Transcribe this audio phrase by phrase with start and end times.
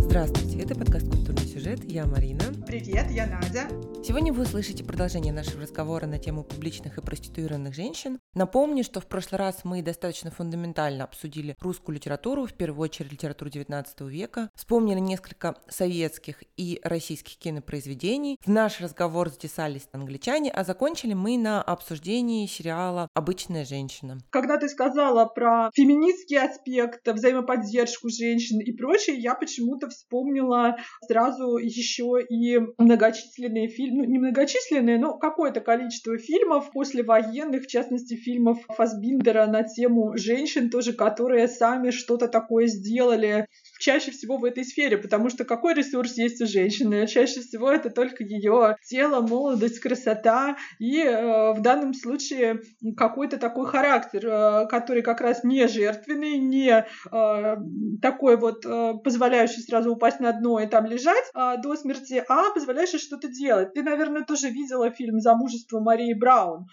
[0.00, 1.80] Здравствуйте, это подкаст «Культурный сюжет».
[1.84, 2.42] Я Марина.
[2.66, 3.70] Привет, я Надя.
[4.02, 8.18] Сегодня вы услышите продолжение нашего разговора на тему публичных и проституированных женщин.
[8.34, 13.50] Напомню, что в прошлый раз мы достаточно фундаментально обсудили русскую литературу, в первую очередь литературу
[13.50, 18.38] XIX века, вспомнили несколько советских и российских кинопроизведений.
[18.42, 24.16] В наш разговор затесались англичане, а закончили мы на обсуждении сериала «Обычная женщина».
[24.30, 30.76] Когда ты сказала про феминистский аспект, взаимоподдержку женщин и прочее, я почему-то вспомнила
[31.06, 38.14] сразу еще и многочисленные фильмы, ну, не многочисленные, но какое-то количество фильмов послевоенных, в частности,
[38.14, 43.46] фильмов Фасбиндера на тему женщин тоже, которые сами что-то такое сделали
[43.80, 47.06] чаще всего в этой сфере, потому что какой ресурс есть у женщины?
[47.06, 52.60] Чаще всего это только ее тело, молодость, красота и э, в данном случае
[52.96, 57.56] какой-то такой характер, э, который как раз не жертвенный, не э,
[58.02, 62.52] такой вот э, позволяющий сразу упасть на дно и там лежать э, до смерти, а
[62.52, 63.72] позволяющий что-то делать.
[63.72, 66.66] Ты, наверное, тоже видела фильм «Замужество Марии Браун».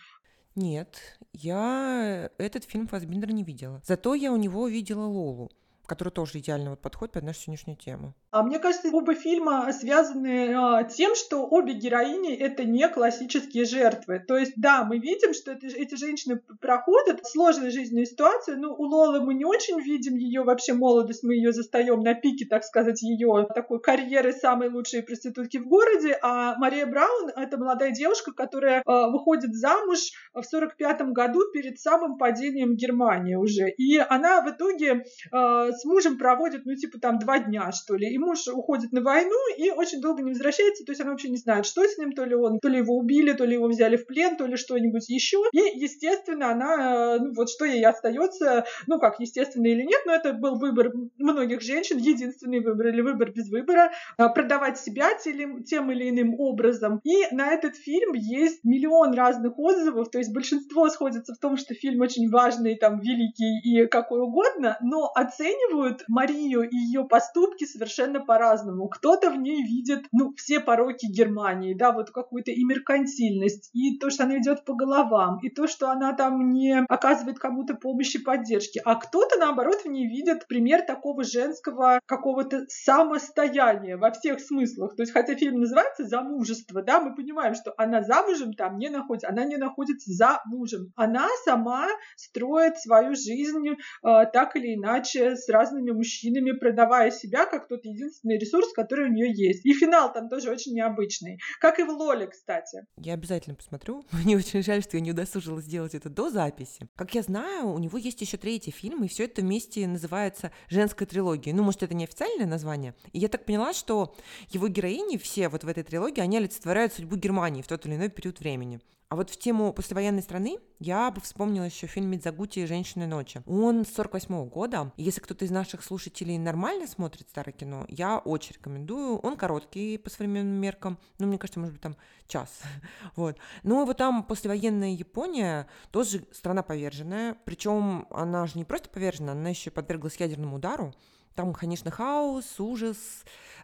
[0.55, 0.97] Нет,
[1.33, 3.81] я этот фильм Фасбиндера не видела.
[3.85, 5.51] Зато я у него видела Лолу
[5.87, 8.13] который тоже идеально вот подходит под нашу сегодняшнюю тему.
[8.29, 14.19] А мне кажется, оба фильма связаны а, тем, что обе героини это не классические жертвы.
[14.19, 18.59] То есть, да, мы видим, что это, эти женщины проходят сложную жизненную ситуацию.
[18.59, 22.45] Ну, у Лолы мы не очень видим ее вообще молодость, мы ее застаем на пике,
[22.45, 26.17] так сказать, ее такой карьеры самой лучшей проститутки в городе.
[26.21, 29.99] А Мария Браун это молодая девушка, которая а, выходит замуж
[30.33, 33.69] в 45 году перед самым падением Германии уже.
[33.69, 38.07] И она в итоге а, с мужем проводит, ну, типа там два дня, что ли.
[38.13, 41.37] И муж уходит на войну и очень долго не возвращается, то есть она вообще не
[41.37, 43.97] знает, что с ним, то ли он, то ли его убили, то ли его взяли
[43.97, 45.37] в плен, то ли что-нибудь еще.
[45.51, 50.13] И, естественно, она, э, ну, вот что ей остается, ну, как, естественно или нет, но
[50.13, 55.63] это был выбор многих женщин, единственный выбор или выбор без выбора, э, продавать себя тем,
[55.63, 56.99] тем или иным образом.
[57.03, 61.73] И на этот фильм есть миллион разных отзывов, то есть большинство сходится в том, что
[61.73, 67.65] фильм очень важный, там, великий и какой угодно, но оценивают оценивают Марию и ее поступки
[67.65, 68.87] совершенно по-разному.
[68.89, 74.09] Кто-то в ней видит, ну, все пороки Германии, да, вот какую-то и меркантильность, и то,
[74.09, 78.81] что она идет по головам, и то, что она там не оказывает кому-то помощи, поддержки.
[78.83, 84.95] А кто-то, наоборот, в ней видит пример такого женского какого-то самостояния во всех смыслах.
[84.95, 89.29] То есть, хотя фильм называется «Замужество», да, мы понимаем, что она замужем там не находится,
[89.29, 90.91] она не находится за мужем.
[90.95, 97.67] Она сама строит свою жизнь э, так или иначе с разными мужчинами, продавая себя как
[97.67, 99.65] тот единственный ресурс, который у нее есть.
[99.65, 101.39] И финал там тоже очень необычный.
[101.59, 102.85] Как и в Лоле, кстати.
[102.97, 104.05] Я обязательно посмотрю.
[104.11, 106.87] Мне очень жаль, что я не удосужилась сделать это до записи.
[106.95, 111.05] Как я знаю, у него есть еще третий фильм, и все это вместе называется «Женская
[111.05, 111.53] трилогия».
[111.53, 112.93] Ну, может, это не официальное название?
[113.13, 114.15] И я так поняла, что
[114.49, 118.09] его героини все вот в этой трилогии, они олицетворяют судьбу Германии в тот или иной
[118.09, 118.79] период времени.
[119.09, 123.41] А вот в тему послевоенной страны я бы вспомнила еще фильм Мидзагути «Женщины ночи».
[123.45, 124.91] Он с 48 года.
[124.97, 129.17] Если кто-то из наших слушателей нормально смотрит старое кино, я очень рекомендую.
[129.19, 130.97] Он короткий по современным меркам.
[131.19, 131.95] Ну, мне кажется, может быть, там
[132.27, 132.59] час.
[133.15, 133.37] вот.
[133.63, 137.37] Ну, и вот там послевоенная Япония тоже страна поверженная.
[137.45, 140.93] Причем она же не просто повержена, она еще подверглась ядерному удару.
[141.37, 142.97] Там, конечно, хаос, ужас,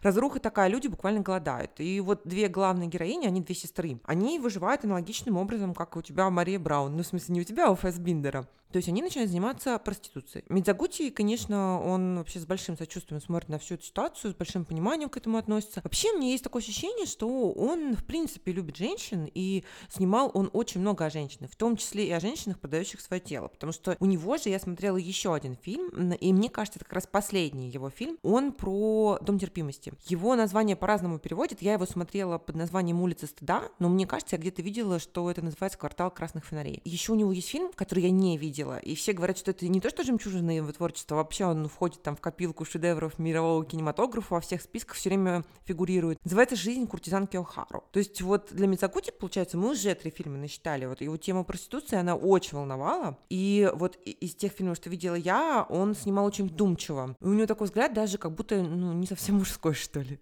[0.00, 1.72] разруха такая, люди буквально голодают.
[1.78, 6.30] И вот две главные героини, они две сестры, они выживают аналогичным образом, как у тебя
[6.30, 6.96] Мария Браун.
[6.96, 8.46] Ну, в смысле, не у тебя, а у Фэсбиндера.
[8.74, 10.44] То есть они начинают заниматься проституцией.
[10.48, 15.08] Мидзагути, конечно, он вообще с большим сочувствием смотрит на всю эту ситуацию, с большим пониманием
[15.08, 15.80] к этому относится.
[15.84, 20.80] Вообще, мне есть такое ощущение, что он, в принципе, любит женщин, и снимал он очень
[20.80, 23.46] много о женщинах, в том числе и о женщинах, продающих свое тело.
[23.46, 26.94] Потому что у него же я смотрела еще один фильм, и мне кажется, это как
[26.94, 28.18] раз последний его фильм.
[28.24, 29.92] Он про дом терпимости.
[30.08, 31.62] Его название по-разному переводит.
[31.62, 35.42] Я его смотрела под названием «Улица стыда», но мне кажется, я где-то видела, что это
[35.42, 36.82] называется «Квартал красных фонарей».
[36.84, 38.78] Еще у него есть фильм, который я не видела, видела.
[38.78, 42.16] И все говорят, что это не то, что жемчужина его творчества, вообще он входит там
[42.16, 46.18] в копилку шедевров мирового кинематографа, во всех списках все время фигурирует.
[46.24, 47.84] Называется «Жизнь куртизанки О'Хару».
[47.92, 50.86] То есть вот для Мицакути, получается, мы уже три фильма насчитали.
[50.86, 53.18] Вот его тема проституции, она очень волновала.
[53.28, 57.16] И вот из тех фильмов, что видела я, он снимал очень вдумчиво.
[57.20, 60.18] И у него такой взгляд даже как будто, ну, не совсем мужской, что ли.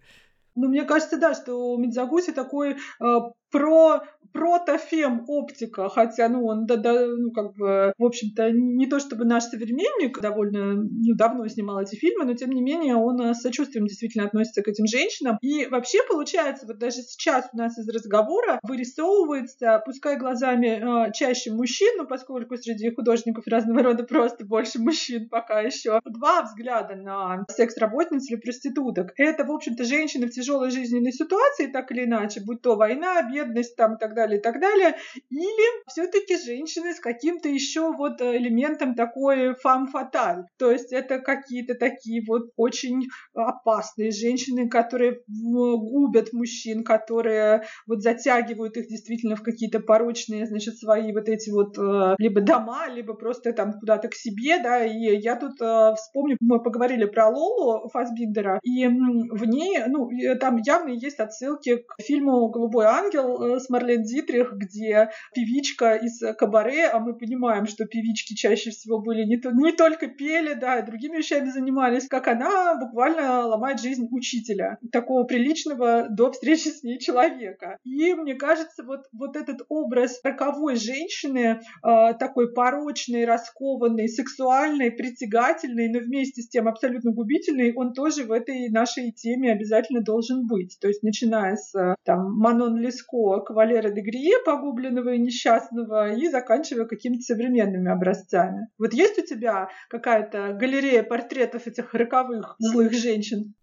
[0.55, 3.19] Ну, мне кажется, да, что у Мидзагуси такой э,
[3.49, 8.99] про протофем оптика, хотя, ну, он, да, да, ну, как бы, в общем-то, не то
[8.99, 13.41] чтобы наш современник, довольно ну, давно снимал эти фильмы, но, тем не менее, он с
[13.41, 15.37] сочувствием действительно относится к этим женщинам.
[15.41, 21.51] И вообще, получается, вот даже сейчас у нас из разговора вырисовывается, пускай глазами э, чаще
[21.51, 27.45] мужчин, но поскольку среди художников разного рода просто больше мужчин пока еще, два взгляда на
[27.49, 29.13] секс-работниц или проституток.
[29.17, 33.75] Это, в общем-то, женщины в тяжелой жизненной ситуации, так или иначе, будь то война, бедность
[33.75, 34.95] там далее, и так далее,
[35.29, 40.45] или все-таки женщины с каким-то еще вот элементом такой фам-фаталь.
[40.57, 48.77] То есть это какие-то такие вот очень опасные женщины, которые губят мужчин, которые вот затягивают
[48.77, 53.53] их действительно в какие-то порочные, значит, свои вот эти вот э, либо дома, либо просто
[53.53, 58.59] там куда-то к себе, да, и я тут э, вспомню, мы поговорили про Лолу Фасбиндера,
[58.63, 60.09] и в ней, ну,
[60.39, 66.21] там явно есть отсылки к фильму «Голубой ангел» э, с Марлен Дитрих, где певичка из
[66.37, 70.79] кабаре, а мы понимаем, что певички чаще всего были не, то, не только пели, да,
[70.79, 76.83] и другими вещами занимались, как она буквально ломает жизнь учителя, такого приличного до встречи с
[76.83, 77.79] ней человека.
[77.83, 85.89] И мне кажется, вот, вот этот образ роковой женщины, э, такой порочной, раскованной, сексуальной, притягательной,
[85.89, 90.77] но вместе с тем абсолютно губительный, он тоже в этой нашей теме обязательно должен быть.
[90.79, 96.85] То есть начиная с там, Манон Леско, кавалера де Грие, погубленного и несчастного, и заканчивая
[96.85, 98.67] какими-то современными образцами.
[98.77, 103.55] Вот есть у тебя какая-то галерея портретов этих роковых злых женщин?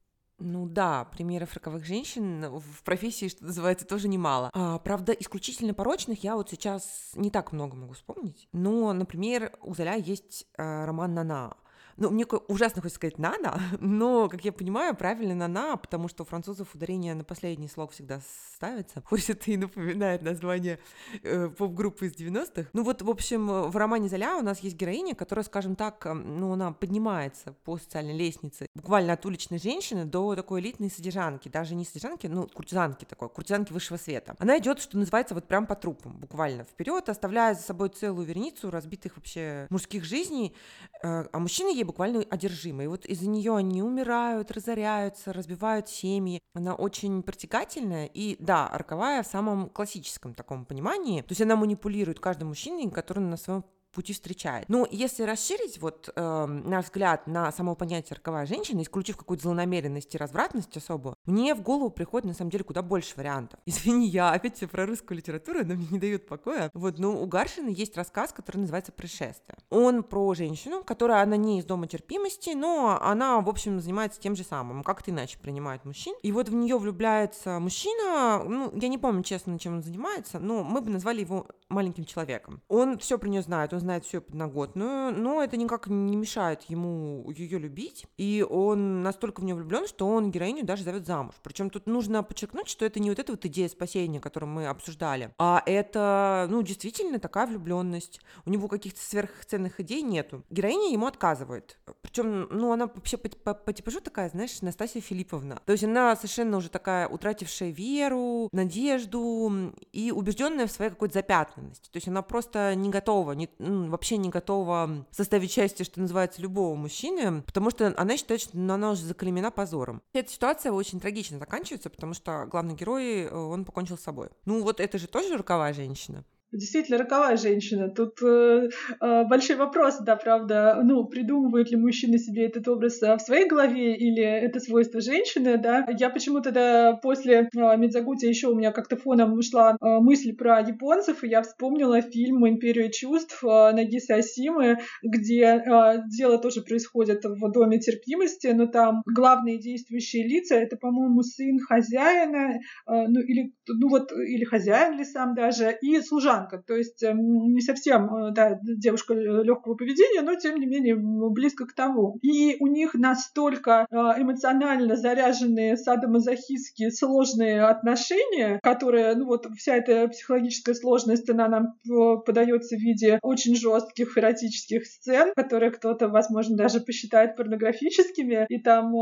[0.42, 4.50] Ну да, примеров роковых женщин в профессии, что называется, тоже немало.
[4.54, 8.48] А, правда, исключительно порочных я вот сейчас не так много могу вспомнить.
[8.52, 11.56] Но, например, у Золя есть э, роман «Нана»,
[11.96, 16.26] ну, мне ужасно хочется сказать «нана», но, как я понимаю, правильно «нана», потому что у
[16.26, 18.20] французов ударение на последний слог всегда
[18.54, 19.02] ставится.
[19.04, 20.78] Хоть это и напоминает название
[21.22, 22.70] э, поп-группы из 90-х.
[22.72, 26.52] Ну вот, в общем, в романе «Золя» у нас есть героиня, которая, скажем так, ну,
[26.52, 31.48] она поднимается по социальной лестнице буквально от уличной женщины до такой элитной содержанки.
[31.48, 34.34] Даже не содержанки, ну, куртизанки такой, куртизанки высшего света.
[34.38, 38.70] Она идет, что называется, вот прям по трупам, буквально вперед, оставляя за собой целую верницу
[38.70, 40.54] разбитых вообще мужских жизней,
[41.02, 42.84] э, а мужчины ей буквально одержима.
[42.84, 46.40] И вот из-за нее они умирают, разоряются, разбивают семьи.
[46.54, 51.22] Она очень притягательная и, да, роковая в самом классическом таком понимании.
[51.22, 54.68] То есть она манипулирует каждым мужчиной, который на своем пути встречает.
[54.68, 60.14] Но если расширить вот э, наш взгляд на само понятие роковая женщина, исключив какую-то злонамеренность
[60.14, 63.60] и развратность особо, мне в голову приходит на самом деле куда больше вариантов.
[63.66, 66.70] Извини, я опять все про русскую литературу, но мне не дают покоя.
[66.74, 69.58] Вот, но у Гаршина есть рассказ, который называется «Пришествие».
[69.70, 74.36] Он про женщину, которая, она не из дома терпимости, но она, в общем, занимается тем
[74.36, 76.14] же самым, как-то иначе принимает мужчин.
[76.22, 80.62] И вот в нее влюбляется мужчина, ну, я не помню, честно, чем он занимается, но
[80.62, 82.62] мы бы назвали его маленьким человеком.
[82.68, 87.30] Он все про нее знает, он знает всю подноготную, но это никак не мешает ему
[87.30, 91.34] ее любить, и он настолько в нее влюблен, что он героиню даже зовет замуж.
[91.42, 95.34] Причем тут нужно подчеркнуть, что это не вот эта вот идея спасения, которую мы обсуждали,
[95.38, 98.20] а это, ну, действительно такая влюбленность.
[98.44, 100.44] У него каких-то сверхценных идей нету.
[100.50, 101.78] Героиня ему отказывает.
[102.02, 105.60] Причем, ну, она вообще по, по, по типажу такая, знаешь, Настасья Филипповна.
[105.64, 111.90] То есть она совершенно уже такая утратившая веру, надежду и убежденная в своей какой-то запятнанности.
[111.90, 116.74] То есть она просто не готова, не, вообще не готова составить частью, что называется, любого
[116.74, 120.02] мужчины, потому что она считает, что она уже заклемена позором.
[120.12, 124.28] Эта ситуация очень трагично заканчивается, потому что главный герой, э, он покончил с собой.
[124.44, 127.88] Ну вот это же тоже роковая женщина действительно роковая женщина.
[127.88, 128.68] Тут э,
[129.00, 133.46] э, большой вопрос, да, правда, ну, придумывают ли мужчины себе этот образ э, в своей
[133.46, 135.86] голове или это свойство женщины, да.
[135.96, 140.60] Я почему-то да, после э, Медзагути еще у меня как-то фоном ушла э, мысль про
[140.60, 147.24] японцев, и я вспомнила фильм «Империя чувств» э, Нагисы Асимы, где э, дело тоже происходит
[147.24, 153.52] в доме терпимости, но там главные действующие лица— это, по-моему, сын хозяина, э, ну, или,
[153.68, 158.14] ну вот, или хозяин ли сам даже, и служанка служанка, то есть эм, не совсем
[158.14, 162.18] э, да, девушка легкого поведения, но тем не менее близко к тому.
[162.22, 170.08] И у них настолько э, эмоционально заряженные садомазохистские сложные отношения, которые, ну вот вся эта
[170.08, 176.56] психологическая сложность, она нам э, подается в виде очень жестких эротических сцен, которые кто-то, возможно,
[176.56, 178.92] даже посчитает порнографическими, и там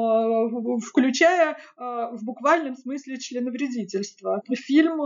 [0.81, 4.43] включая в буквальном смысле членовредительство.
[4.55, 4.99] Фильм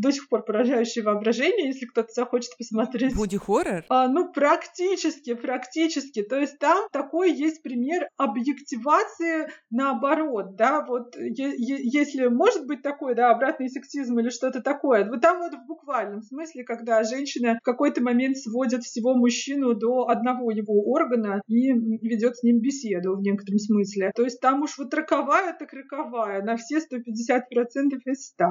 [0.00, 3.16] до сих пор поражающий воображение, приключения, если кто-то захочет посмотреть.
[3.16, 3.84] Буди-хоррор?
[3.88, 6.22] А, ну, практически, практически.
[6.22, 13.30] То есть там такой есть пример объективации наоборот, да, вот если может быть такой, да,
[13.30, 18.02] обратный сексизм или что-то такое, вот там вот в буквальном смысле, когда женщина в какой-то
[18.02, 23.58] момент сводит всего мужчину до одного его органа и ведет с ним беседу в некотором
[23.58, 24.12] смысле.
[24.14, 28.44] То есть там уж вот роковая так роковая, на все 150% из 100.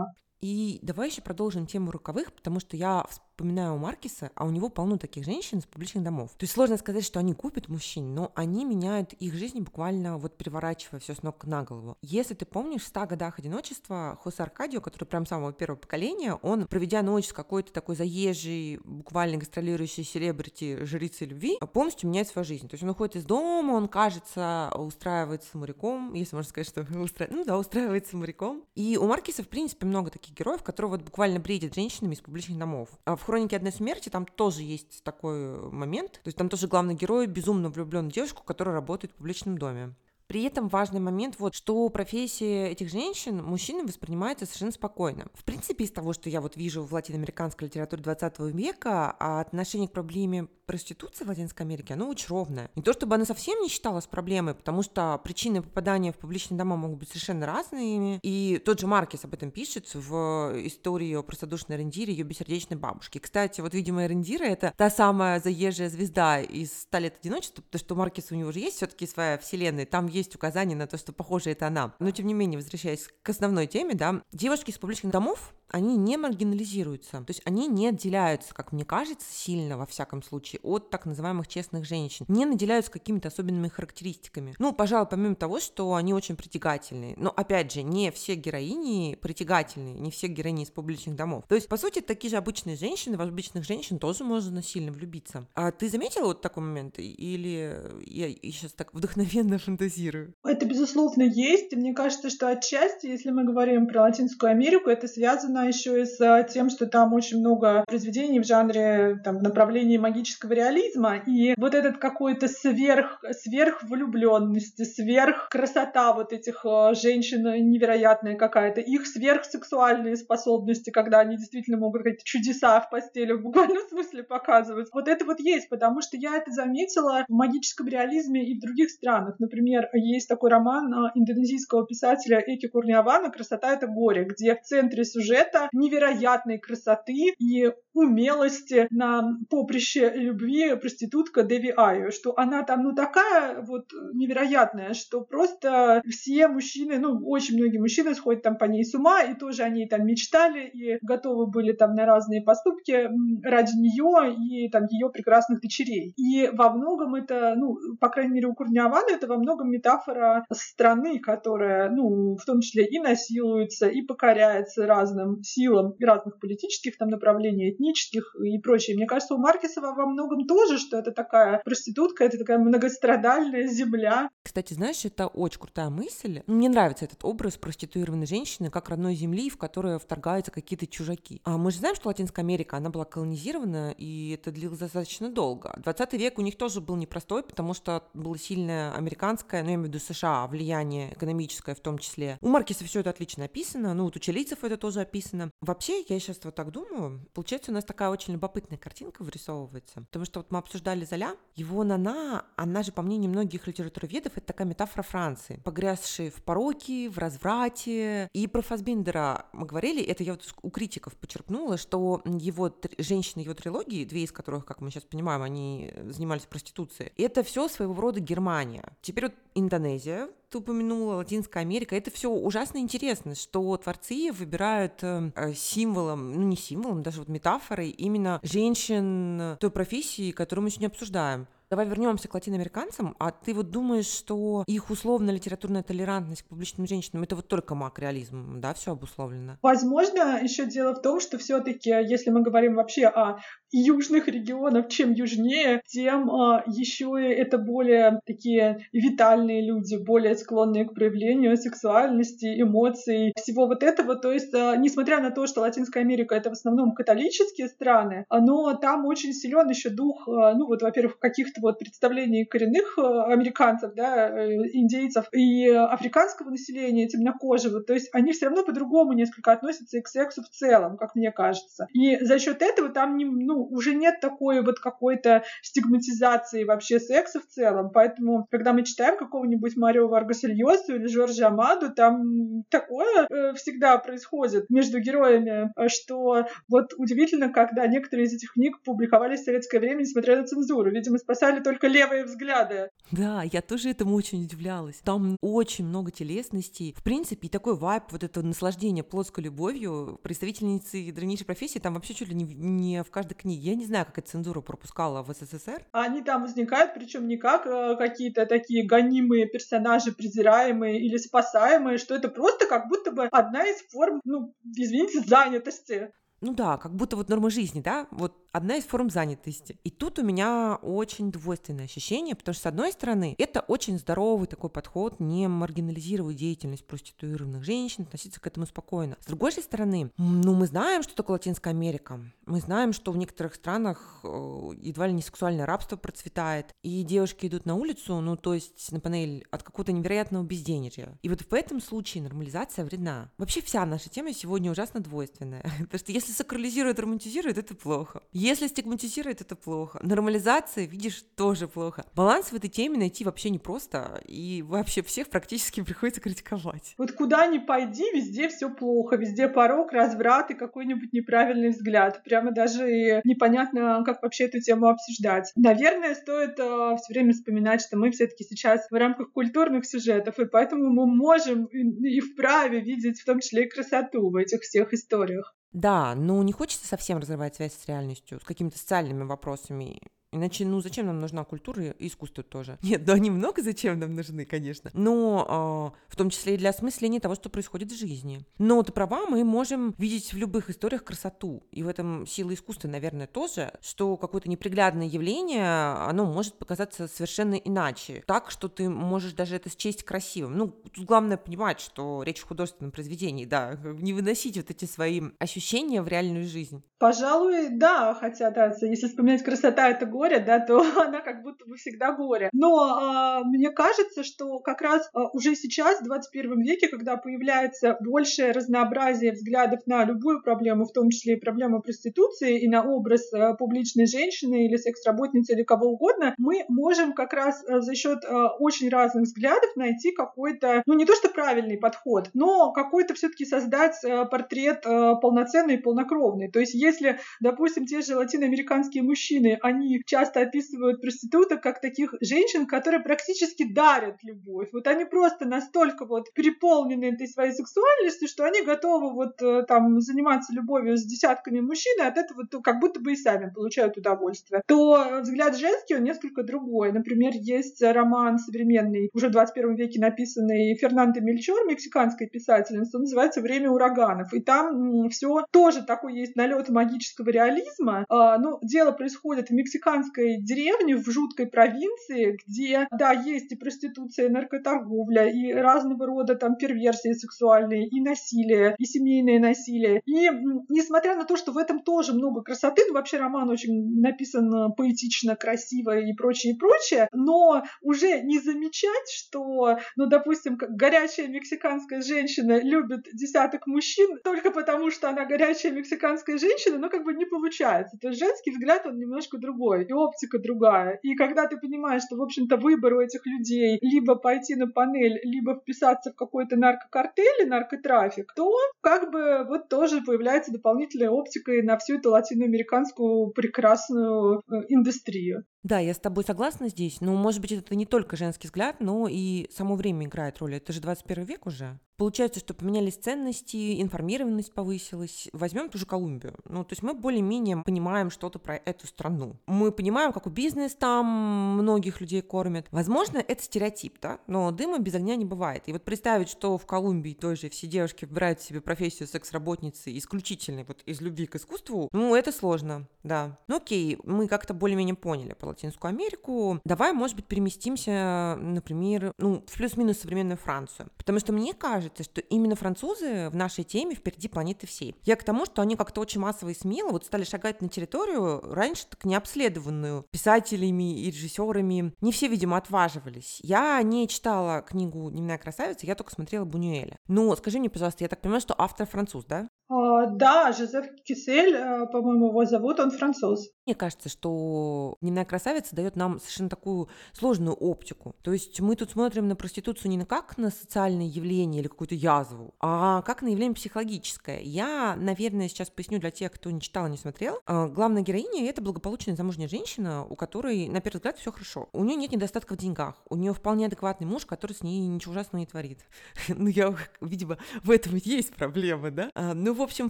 [0.44, 3.06] И давай еще продолжим тему роковых, потому что я
[3.44, 6.32] вспоминаю у Маркиса, а у него полно таких женщин из публичных домов.
[6.38, 10.38] То есть сложно сказать, что они купят мужчин, но они меняют их жизнь буквально вот
[10.38, 11.98] переворачивая все с ног на голову.
[12.02, 16.68] Если ты помнишь, в 100 годах одиночества Хосе Аркадио, который прям самого первого поколения, он,
[16.68, 22.70] проведя ночь с какой-то такой заезжей, буквально гастролирующей селебрити жрицей любви, полностью меняет свою жизнь.
[22.70, 27.28] То есть он уходит из дома, он, кажется, устраивается моряком, если можно сказать, что устра...
[27.30, 28.64] ну да, устраивается моряком.
[28.76, 32.58] И у Маркиса, в принципе, много таких героев, которые вот буквально бредят женщинами из публичных
[32.58, 32.88] домов.
[33.04, 36.14] А в хронике одной смерти там тоже есть такой момент.
[36.24, 39.96] То есть там тоже главный герой безумно влюблен в девушку, которая работает в публичном доме.
[40.28, 45.26] При этом важный момент, вот, что профессия этих женщин мужчинами воспринимается совершенно спокойно.
[45.34, 49.90] В принципе, из того, что я вот вижу в латиноамериканской литературе 20 века, а отношение
[49.90, 52.70] к проблеме проституции в Латинской Америке, оно очень ровное.
[52.76, 56.76] Не то чтобы она совсем не считалась проблемой, потому что причины попадания в публичные дома
[56.76, 58.20] могут быть совершенно разными.
[58.24, 63.18] И тот же Маркес об этом пишет в истории о простодушной Рендире ее бессердечной бабушки.
[63.18, 67.96] Кстати, вот, видимо, Рендира— это та самая заезжая звезда из «Ста лет одиночества», потому что
[67.96, 70.98] у Маркеса у него же есть все таки своя вселенная, там есть указание на то,
[70.98, 71.94] что, похоже, это она.
[72.00, 76.18] Но, тем не менее, возвращаясь к основной теме, да, девушки из публичных домов, они не
[76.18, 81.06] маргинализируются, то есть они не отделяются, как мне кажется, сильно, во всяком случае, от так
[81.06, 84.56] называемых честных женщин, не наделяются какими-то особенными характеристиками.
[84.60, 89.96] Ну, пожалуй, помимо того, что они очень притягательные, но, опять же, не все героини притягательные,
[89.96, 91.46] не все героини из публичных домов.
[91.48, 95.48] То есть, по сути, такие же обычные женщины, в обычных женщин тоже можно сильно влюбиться.
[95.56, 96.96] А ты заметила вот такой момент?
[96.98, 100.34] Или я сейчас так вдохновенно фантазирую?
[100.44, 101.74] Это, безусловно, есть.
[101.76, 106.48] Мне кажется, что отчасти, если мы говорим про Латинскую Америку, это связано еще и с
[106.54, 109.98] тем, что там очень много произведений в жанре, там, в направлении
[110.44, 118.36] магического реализма, и вот этот какой-то сверх, сверхвлюбленности, сверх красота вот этих э, женщин невероятная
[118.36, 124.24] какая-то, их сверхсексуальные способности, когда они действительно могут какие-то чудеса в постели в буквальном смысле
[124.24, 124.90] показывать.
[124.94, 128.90] Вот это вот есть, потому что я это заметила в магическом реализме и в других
[128.90, 129.36] странах.
[129.40, 135.06] Например, есть такой роман э, индонезийского писателя Эки Курниавана «Красота— это горе», где в центре
[135.06, 142.94] сюжета невероятной красоты и умелости на поприще любви проститутка Деви Айо, что она там, ну,
[142.94, 148.84] такая вот невероятная, что просто все мужчины, ну, очень многие мужчины сходят там по ней
[148.84, 153.10] с ума, и тоже они там мечтали и готовы были там на разные поступки
[153.44, 156.14] ради нее и там ее прекрасных дочерей.
[156.18, 161.20] И во многом это, ну, по крайней мере, у Курнявана это во многом метафора страны,
[161.20, 167.72] которая, ну, в том числе и насилуется, и покоряется разным силам разных политических там направлений,
[167.72, 168.96] этнических и прочее.
[168.96, 174.30] Мне кажется, у Маркеса во многом тоже, что это такая проститутка, это такая многострадальная земля.
[174.44, 176.42] Кстати, знаешь, это очень крутая мысль.
[176.48, 181.42] Мне нравится этот образ проституированной женщины как родной земли, в которую вторгаются какие-то чужаки.
[181.44, 185.74] А мы же знаем, что Латинская Америка, она была колонизирована, и это длилось достаточно долго.
[185.84, 189.90] 20 век у них тоже был непростой, потому что было сильное американское, ну, я имею
[189.90, 192.38] в виду США, влияние экономическое в том числе.
[192.42, 195.52] У Маркеса все это отлично описано, ну, вот у чилийцев это тоже описано.
[195.62, 200.06] Вообще, я сейчас вот так думаю, получается у нас такая очень любопытная картинка вырисовывается.
[200.14, 204.46] Потому что вот мы обсуждали Золя, его Нана, она же, по мнению многих литературоведов, это
[204.46, 208.30] такая метафора Франции, погрязшей в пороке, в разврате.
[208.32, 213.56] И про Фасбиндера мы говорили, это я вот у критиков подчеркнула, что его женщины его
[213.56, 218.20] трилогии, две из которых, как мы сейчас понимаем, они занимались проституцией, это все своего рода
[218.20, 218.96] Германия.
[219.02, 225.32] Теперь вот Индонезия, ты упомянула, Латинская Америка, это все ужасно интересно, что творцы выбирают э,
[225.56, 231.48] символом, ну не символом, даже вот метафорой именно женщин той профессии, которую мы сегодня обсуждаем.
[231.74, 233.16] Давай вернемся к латиноамериканцам.
[233.18, 237.74] А ты вот думаешь, что их условная литературная толерантность к публичным женщинам это вот только
[237.74, 239.58] макреализм, да, все обусловлено?
[239.64, 243.40] Возможно, еще дело в том, что все-таки, если мы говорим вообще о
[243.72, 250.86] южных регионах, чем южнее, тем а, еще и это более такие витальные люди, более склонные
[250.86, 254.16] к проявлению сексуальности, эмоций, всего вот этого.
[254.16, 258.76] То есть, а, несмотря на то, что Латинская Америка это в основном католические страны, но
[258.76, 264.30] там очень силен еще дух, а, ну вот, во-первых, каких-то вот представлений коренных американцев, да,
[264.74, 270.08] индейцев и африканского населения, темнокожего, то есть они все равно по-другому несколько относятся и к
[270.08, 271.88] сексу в целом, как мне кажется.
[271.94, 277.40] И за счет этого там не, ну, уже нет такой вот какой-то стигматизации вообще секса
[277.40, 277.92] в целом.
[277.94, 284.70] Поэтому, когда мы читаем какого-нибудь Марио Варгаса или Жоржа Амаду, там такое э, всегда происходит
[284.70, 290.38] между героями, что вот удивительно, когда некоторые из этих книг публиковались в советское время, несмотря
[290.38, 290.92] на цензуру.
[290.92, 292.90] Видимо, спасали только левые взгляды.
[293.12, 295.02] Да, я тоже этому очень удивлялась.
[295.04, 296.94] Там очень много телесностей.
[296.98, 302.14] В принципе, и такой вайп, вот это наслаждение плоской любовью представительницы древнейшей профессии там вообще
[302.14, 303.70] чуть ли не, не в каждой книге.
[303.72, 305.86] Я не знаю, как эта цензура пропускала в СССР.
[305.92, 312.16] Они там возникают, причем не как э, какие-то такие гонимые персонажи, презираемые или спасаемые, что
[312.16, 316.12] это просто как будто бы одна из форм, ну, извините, занятости.
[316.42, 319.78] Ну да, как будто вот норма жизни, да, вот одна из форм занятости.
[319.84, 324.48] И тут у меня очень двойственное ощущение, потому что, с одной стороны, это очень здоровый
[324.48, 329.18] такой подход, не маргинализировать деятельность проституированных женщин, относиться к этому спокойно.
[329.20, 332.20] С другой же стороны, ну мы знаем, что такое Латинская Америка.
[332.46, 337.48] Мы знаем, что в некоторых странах э, едва ли не сексуальное рабство процветает, и девушки
[337.48, 341.18] идут на улицу, ну то есть на панель от какого-то невероятного безденежья.
[341.24, 343.32] И вот в этом случае нормализация вредна.
[343.38, 345.64] Вообще вся наша тема сегодня ужасно двойственная.
[345.80, 348.22] Потому что если сакрализирует, романтизирует, это плохо.
[348.44, 350.00] Если стигматизирует, это плохо.
[350.04, 352.06] Нормализация, видишь, тоже плохо.
[352.14, 356.94] Баланс в этой теме найти вообще непросто, и вообще всех практически приходится критиковать.
[356.98, 362.22] Вот куда ни пойди, везде все плохо, везде порог, разврат и какой-нибудь неправильный взгляд.
[362.26, 365.50] Прямо даже непонятно, как вообще эту тему обсуждать.
[365.56, 370.46] Наверное, стоит э, все время вспоминать, что мы все-таки сейчас в рамках культурных сюжетов, и
[370.48, 374.92] поэтому мы можем и, и вправе видеть в том числе и красоту в этих всех
[374.92, 375.56] историях.
[375.74, 380.00] Да, но не хочется совсем разрывать связь с реальностью, с какими-то социальными вопросами.
[380.34, 382.78] Иначе, ну, зачем нам нужна культура и искусство тоже?
[382.84, 384.90] Нет, да они много зачем нам нужны, конечно.
[384.94, 388.46] Но э, в том числе и для осмысления того, что происходит в жизни.
[388.58, 391.64] Но ты права, мы можем видеть в любых историях красоту.
[391.72, 397.56] И в этом сила искусства, наверное, тоже, что какое-то неприглядное явление, оно может показаться совершенно
[397.56, 398.24] иначе.
[398.26, 400.58] Так, что ты можешь даже это счесть красивым.
[400.58, 405.22] Ну, тут главное понимать, что речь в художественном произведении, да, не выносить вот эти свои
[405.38, 406.84] ощущения в реальную жизнь.
[406.98, 411.66] Пожалуй, да, хотя, да, если вспоминать красота, это город, горе, да, то она как будто
[411.66, 412.50] бы всегда горе.
[412.54, 417.98] Но а, мне кажется, что как раз а, уже сейчас, в 21 веке, когда появляется
[418.00, 423.34] большее разнообразие взглядов на любую проблему, в том числе и проблему проституции, и на образ
[423.34, 428.24] а, публичной женщины или секс-работницы или кого угодно, мы можем как раз а, за счет
[428.26, 433.46] а, очень разных взглядов найти какой-то, ну не то что правильный подход, но какой-то все-таки
[433.46, 436.50] создать а, портрет а, полноценный и полнокровный.
[436.50, 442.68] То есть если, допустим, те же латиноамериканские мужчины, они часто описывают проституток как таких женщин,
[442.68, 444.70] которые практически дарят любовь.
[444.72, 450.00] Вот они просто настолько вот переполнены этой своей сексуальностью, что они готовы вот э, там
[450.02, 453.98] заниматься любовью с десятками мужчин, и от этого то, как будто бы и сами получают
[453.98, 454.62] удовольствие.
[454.68, 456.92] То взгляд женский, он несколько другой.
[456.92, 463.42] Например, есть роман современный, уже в 21 веке написанный Фернандо Мельчор, мексиканской писательницей, он называется
[463.42, 464.32] «Время ураганов».
[464.32, 468.06] И там все тоже такой есть налет магического реализма.
[468.10, 474.28] Но дело происходит в мексиканской американской деревне в жуткой провинции, где, да, есть и проституция,
[474.28, 480.02] и наркоторговля, и разного рода там перверсии сексуальные, и насилие, и семейное насилие.
[480.06, 480.30] И
[480.70, 485.36] несмотря на то, что в этом тоже много красоты, ну вообще роман очень написан поэтично,
[485.36, 492.60] красиво и прочее, и прочее, но уже не замечать, что, ну, допустим, горячая мексиканская женщина
[492.62, 497.98] любит десяток мужчин только потому, что она горячая мексиканская женщина, но как бы не получается.
[498.02, 501.00] То есть женский взгляд, он немножко другой и оптика другая.
[501.04, 505.20] И когда ты понимаешь, что, в общем-то, выбор у этих людей либо пойти на панель,
[505.24, 511.52] либо вписаться в какой-то наркокартель и наркотрафик, то как бы вот тоже появляется дополнительная оптика
[511.64, 515.46] на всю эту латиноамериканскую прекрасную э, индустрию.
[515.64, 517.00] Да, я с тобой согласна здесь.
[517.00, 520.56] Но, может быть, это не только женский взгляд, но и само время играет роль.
[520.56, 521.80] Это же 21 век уже.
[521.98, 525.30] Получается, что поменялись ценности, информированность повысилась.
[525.32, 526.36] Возьмем ту же Колумбию.
[526.46, 529.38] Ну, то есть мы более-менее понимаем что-то про эту страну.
[529.46, 532.68] Мы понимаем, какой бизнес там многих людей кормят.
[532.72, 534.20] Возможно, это стереотип, да?
[534.28, 535.64] Но дыма без огня не бывает.
[535.68, 540.82] И вот представить, что в Колумбии тоже все девушки выбирают себе профессию секс-работницы исключительно вот
[540.86, 543.38] из любви к искусству, ну, это сложно, да.
[543.48, 546.60] Ну, окей, мы как-то более-менее поняли, Латинскую Америку.
[546.66, 550.90] Давай, может быть, переместимся, например, ну, в плюс-минус современную Францию.
[550.98, 554.96] Потому что мне кажется, что именно французы в нашей теме впереди планеты всей.
[555.04, 558.42] Я к тому, что они как-то очень массово и смело вот стали шагать на территорию,
[558.54, 561.94] раньше так необследованную писателями и режиссерами.
[562.02, 563.40] Не все, видимо, отваживались.
[563.44, 566.98] Я не читала книгу «Дневная красавица», я только смотрела Бунюэля.
[567.08, 569.48] Но скажи мне, пожалуйста, я так понимаю, что автор француз, да?
[569.74, 573.50] А, да, Жозеф Кисель, э, по-моему, его зовут, он француз.
[573.66, 578.16] Мне кажется, что «Дневная красавица» дает нам совершенно такую сложную оптику.
[578.22, 582.54] То есть мы тут смотрим на проституцию не как на социальное явление или какую-то язву,
[582.60, 584.42] а как на явление психологическое.
[584.42, 587.40] Я, наверное, сейчас поясню для тех, кто не читал, не смотрел.
[587.46, 591.70] А, главная героиня— это благополучная замужняя женщина, у которой, на первый взгляд, все хорошо.
[591.72, 593.02] У нее нет недостатка в деньгах.
[593.10, 595.80] У нее вполне адекватный муж, который с ней ничего ужасного не творит.
[596.44, 599.10] Ну, я, видимо, в этом есть проблемы, да?
[599.16, 599.90] А, ну, в общем,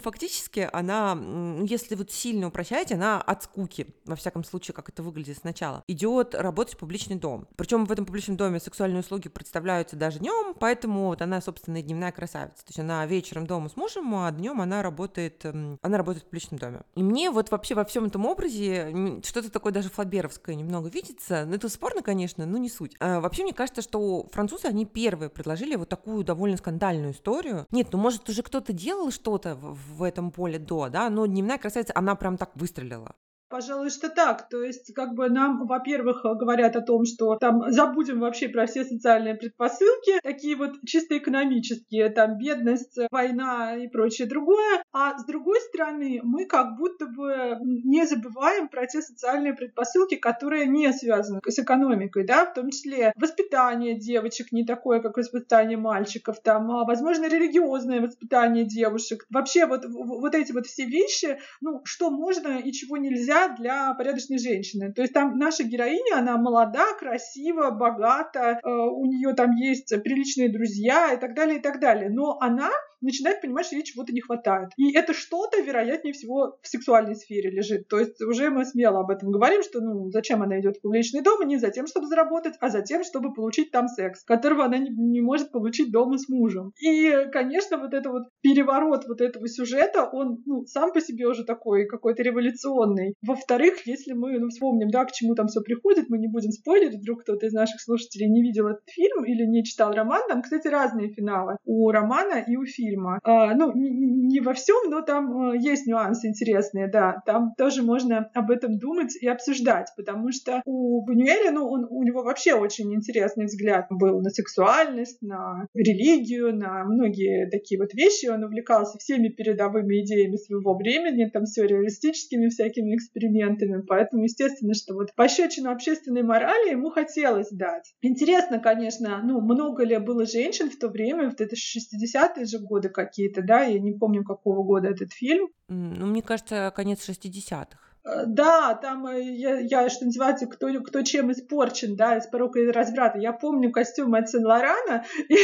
[0.00, 1.18] фактически она,
[1.64, 6.34] если вот сильно упрощать, она от скуки, во всяком случае, как это выглядит сначала, идет
[6.34, 7.48] работать в публичный дом.
[7.56, 11.82] Причем в этом публичном доме сексуальные услуги представляются даже днем, поэтому вот она, собственно, и
[11.82, 12.58] дневная красавица.
[12.58, 16.58] То есть она вечером дома с мужем, а днем она работает, она работает в публичном
[16.60, 16.82] доме.
[16.94, 21.44] И мне вот вообще во всем этом образе что-то такое даже флаберовское немного видится.
[21.46, 22.94] Ну, это спорно, конечно, но не суть.
[23.00, 27.66] А вообще, мне кажется, что французы, они первые предложили вот такую довольно скандальную историю.
[27.72, 31.92] Нет, ну, может, уже кто-то делал что-то в этом поле до, да, но дневная красавица,
[31.94, 33.14] она прям так выстрелила.
[33.54, 34.48] Пожалуй, что так.
[34.48, 38.84] То есть, как бы нам, во-первых, говорят о том, что там забудем вообще про все
[38.84, 44.82] социальные предпосылки, такие вот чисто экономические, там бедность, война и прочее другое.
[44.92, 50.66] А с другой стороны, мы как будто бы не забываем про те социальные предпосылки, которые
[50.66, 56.40] не связаны с экономикой, да, в том числе воспитание девочек не такое, как воспитание мальчиков,
[56.42, 59.24] там, а, возможно, религиозное воспитание девушек.
[59.30, 64.38] Вообще вот, вот эти вот все вещи, ну, что можно и чего нельзя для порядочной
[64.38, 64.92] женщины.
[64.92, 70.50] То есть там наша героиня, она молода, красива, богата, э, у нее там есть приличные
[70.50, 72.10] друзья и так далее, и так далее.
[72.10, 72.70] Но она
[73.04, 74.70] начинает понимать, что ей чего-то не хватает.
[74.76, 77.88] И это что-то, вероятнее всего, в сексуальной сфере лежит.
[77.88, 81.22] То есть уже мы смело об этом говорим, что ну зачем она идет в публичный
[81.22, 84.78] дом, не за тем, чтобы заработать, а за тем, чтобы получить там секс, которого она
[84.78, 86.72] не, не может получить дома с мужем.
[86.80, 91.44] И, конечно, вот это вот переворот вот этого сюжета, он ну, сам по себе уже
[91.44, 93.14] такой какой-то революционный.
[93.22, 97.00] Во-вторых, если мы ну, вспомним, да, к чему там все приходит, мы не будем спойлерить,
[97.00, 100.68] вдруг кто-то из наших слушателей не видел этот фильм или не читал роман, там, кстати,
[100.68, 103.20] разные финалы у романа и у фильма фильма.
[103.22, 107.22] А, ну, не, во всем, но там э, есть нюансы интересные, да.
[107.26, 112.02] Там тоже можно об этом думать и обсуждать, потому что у Бунюэля, ну, он, у
[112.02, 118.26] него вообще очень интересный взгляд был на сексуальность, на религию, на многие такие вот вещи.
[118.26, 123.82] Он увлекался всеми передовыми идеями своего времени, там все реалистическими всякими экспериментами.
[123.86, 127.94] Поэтому, естественно, что вот пощечину общественной морали ему хотелось дать.
[128.02, 132.73] Интересно, конечно, ну, много ли было женщин в то время, в это 60-е же годы,
[132.74, 135.48] годы какие-то, да, я не помню, какого года этот фильм.
[135.68, 137.78] Ну, мне кажется, конец 60-х.
[138.04, 142.58] Э, да, там э, я, я что называется, кто, кто чем испорчен, да, из порока
[142.58, 143.18] и разврата.
[143.18, 145.36] Я помню костюмы от Сен-Лорана и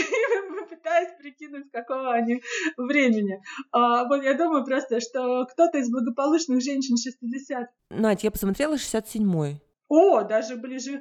[0.68, 2.42] пытаюсь прикинуть, какого они
[2.76, 3.40] времени.
[3.72, 7.68] А, вот я думаю просто, что кто-то из благополучных женщин 60.
[7.90, 9.62] Надь, я посмотрела 67-й.
[9.88, 11.00] О, даже ближе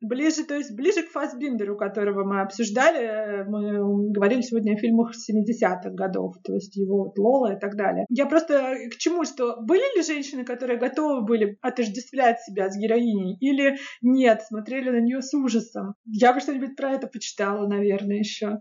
[0.00, 5.90] Ближе, то есть ближе к Фасбиндеру, которого мы обсуждали, мы говорили сегодня о фильмах 70-х
[5.90, 8.06] годов, то есть его вот Лола и так далее.
[8.08, 13.36] Я просто к чему, что были ли женщины, которые готовы были отождествлять себя с героиней,
[13.40, 15.94] или нет, смотрели на нее с ужасом?
[16.06, 18.60] Я бы что-нибудь про это почитала, наверное, еще.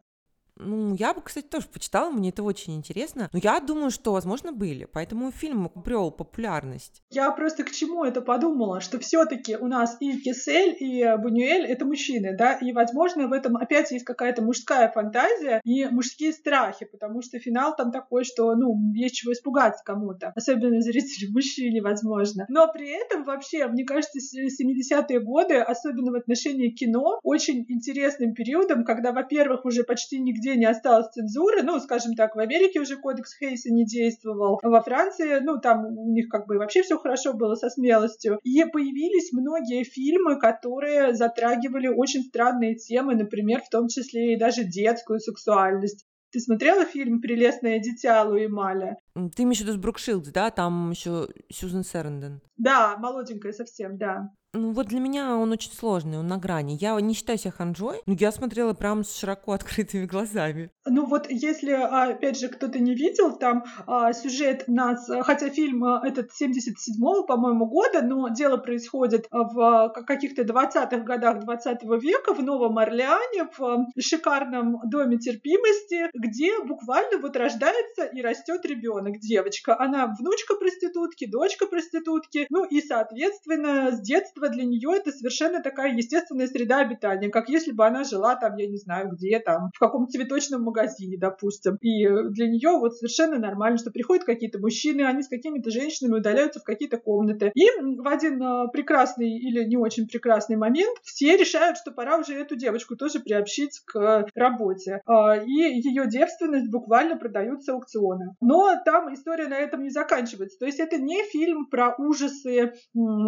[0.60, 3.30] Ну, я бы, кстати, тоже почитала, мне это очень интересно.
[3.32, 4.86] Но я думаю, что, возможно, были.
[4.92, 7.02] Поэтому фильм обрел популярность.
[7.10, 11.86] Я просто к чему это подумала, что все-таки у нас и Кисель, и Бунюэль— это
[11.86, 17.22] мужчины, да, и, возможно, в этом опять есть какая-то мужская фантазия и мужские страхи, потому
[17.22, 22.46] что финал там такой, что, ну, есть чего испугаться кому-то, особенно зрителю мужчине, возможно.
[22.50, 28.84] Но при этом вообще, мне кажется, 70-е годы, особенно в отношении кино, очень интересным периодом,
[28.84, 31.64] когда, во-первых, уже почти нигде нигде не осталось цензуры.
[31.64, 34.60] Ну, скажем так, в Америке уже кодекс Хейса не действовал.
[34.62, 38.40] Во Франции, ну, там у них как бы вообще все хорошо было со смелостью.
[38.44, 44.64] И появились многие фильмы, которые затрагивали очень странные темы, например, в том числе и даже
[44.64, 46.06] детскую сексуальность.
[46.32, 48.98] Ты смотрела фильм «Прелестное дитя» Луи Маля?
[49.36, 50.52] Ты имеешь в виду с Брукшилдс, да?
[50.52, 52.42] Там еще Сьюзен Сэренден.
[52.56, 54.30] Да, молоденькая совсем, да.
[54.56, 56.76] Ну вот для меня он очень сложный, он на грани.
[56.82, 60.72] Я не считаю себя ханжой, но я смотрела прям с широко открытыми глазами.
[60.88, 66.02] Ну вот если, опять же, кто-то не видел, там а, сюжет нас, хотя фильм а,
[66.04, 72.42] этот 77-го, по-моему, года, но дело происходит в каких-то 20-х годах 20 -го века в
[72.42, 79.80] Новом Орлеане, в шикарном доме терпимости, где буквально вот рождается и растет ребенок, девочка.
[79.80, 85.62] Она внучка проститутки, дочка проститутки, ну и, соответственно, с детства детство для нее это совершенно
[85.62, 89.70] такая естественная среда обитания, как если бы она жила там, я не знаю где, там,
[89.76, 91.78] в каком-то цветочном магазине, допустим.
[91.82, 96.60] И для нее вот совершенно нормально, что приходят какие-то мужчины, они с какими-то женщинами удаляются
[96.60, 97.52] в какие-то комнаты.
[97.56, 102.34] И в один а, прекрасный или не очень прекрасный момент все решают, что пора уже
[102.34, 105.02] эту девочку тоже приобщить к работе.
[105.06, 108.36] А, и ее девственность буквально продаются аукционы.
[108.42, 110.60] Но там история на этом не заканчивается.
[110.60, 112.74] То есть это не фильм про ужасы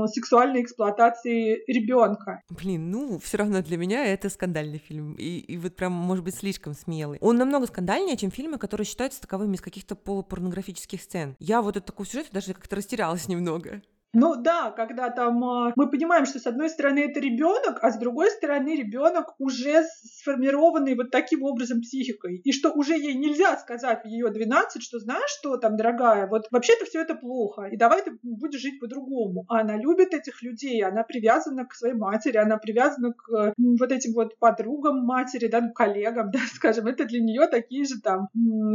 [0.08, 2.42] сексуальной эксплуатации эксплуатации ребенка.
[2.50, 5.14] Блин, ну, все равно для меня это скандальный фильм.
[5.16, 7.18] И, и вот прям, может быть, слишком смелый.
[7.22, 11.36] Он намного скандальнее, чем фильмы, которые считаются таковыми из каких-то полупорнографических сцен.
[11.40, 13.82] Я вот от такого сюжета даже как-то растерялась немного.
[14.14, 17.98] Ну да, когда там а, мы понимаем, что с одной стороны это ребенок, а с
[17.98, 22.42] другой стороны ребенок уже сформированный вот таким образом психикой.
[22.44, 26.48] И что уже ей нельзя сказать в ее 12, что знаешь что там, дорогая, вот
[26.52, 29.46] вообще-то все это плохо, и давай ты будешь жить по-другому.
[29.48, 34.14] А она любит этих людей, она привязана к своей матери, она привязана к вот этим
[34.14, 38.28] вот подругам матери, да, ну, коллегам, да, скажем, это для нее такие же там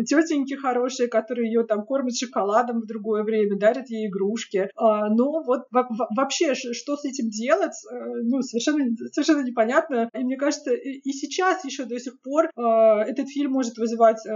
[0.06, 4.70] тетеньки хорошие, которые ее там кормят шоколадом в другое время, дарят ей игрушки.
[4.76, 5.62] А, но но вот
[6.16, 10.08] вообще, что с этим делать, э, ну, совершенно, совершенно непонятно.
[10.14, 14.30] И мне кажется, и сейчас еще до сих пор э, этот фильм может вызывать э,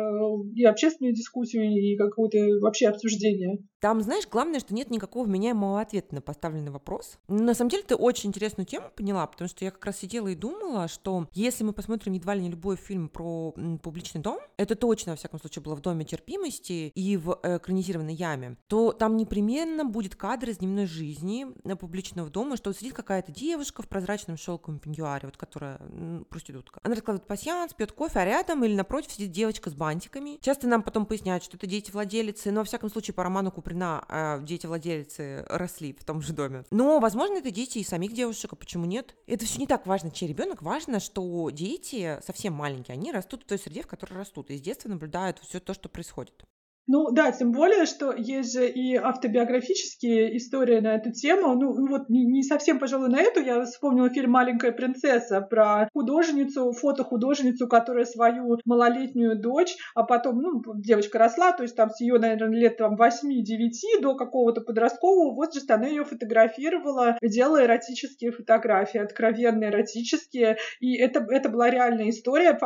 [0.55, 3.59] и общественную дискуссию, и какое-то вообще обсуждение.
[3.81, 7.19] Там, знаешь, главное, что нет никакого вменяемого ответа на поставленный вопрос.
[7.29, 10.35] На самом деле, ты очень интересную тему поняла, потому что я как раз сидела и
[10.35, 15.13] думала, что если мы посмотрим едва ли не любой фильм про публичный дом, это точно,
[15.13, 20.17] во всяком случае, было в Доме терпимости и в экранизированной яме, то там непременно будет
[20.17, 24.79] кадр из дневной жизни на публичного дома, что вот сидит какая-то девушка в прозрачном шелковом
[24.79, 25.81] пеньюаре, вот которая
[26.29, 26.81] проститутка.
[26.83, 30.39] Она раскладывает пасьянс, пьет кофе, а рядом или напротив сидит девочка с бантиками.
[30.41, 34.05] Часто нам потом поясняют, что это дети владелицы, но во всяком случае по роману Куприна
[34.09, 36.65] э, дети владелицы росли в том же доме.
[36.71, 39.15] Но, возможно, это дети и самих девушек, а почему нет?
[39.27, 40.63] Это все не так важно, чей ребенок.
[40.63, 44.61] Важно, что дети совсем маленькие, они растут в той среде, в которой растут, и с
[44.61, 46.45] детства наблюдают все то, что происходит.
[46.93, 51.55] Ну да, тем более, что есть же и автобиографические истории на эту тему.
[51.55, 53.41] Ну вот не, не совсем, пожалуй, на эту.
[53.41, 60.63] Я вспомнила фильм «Маленькая принцесса» про художницу, фотохудожницу, которая свою малолетнюю дочь, а потом, ну,
[60.75, 65.77] девочка росла, то есть там с ее, наверное, лет там 8-9 до какого-то подросткового возраста
[65.77, 70.57] она ее фотографировала, делая эротические фотографии, откровенные эротические.
[70.81, 72.59] И это, это была реальная история.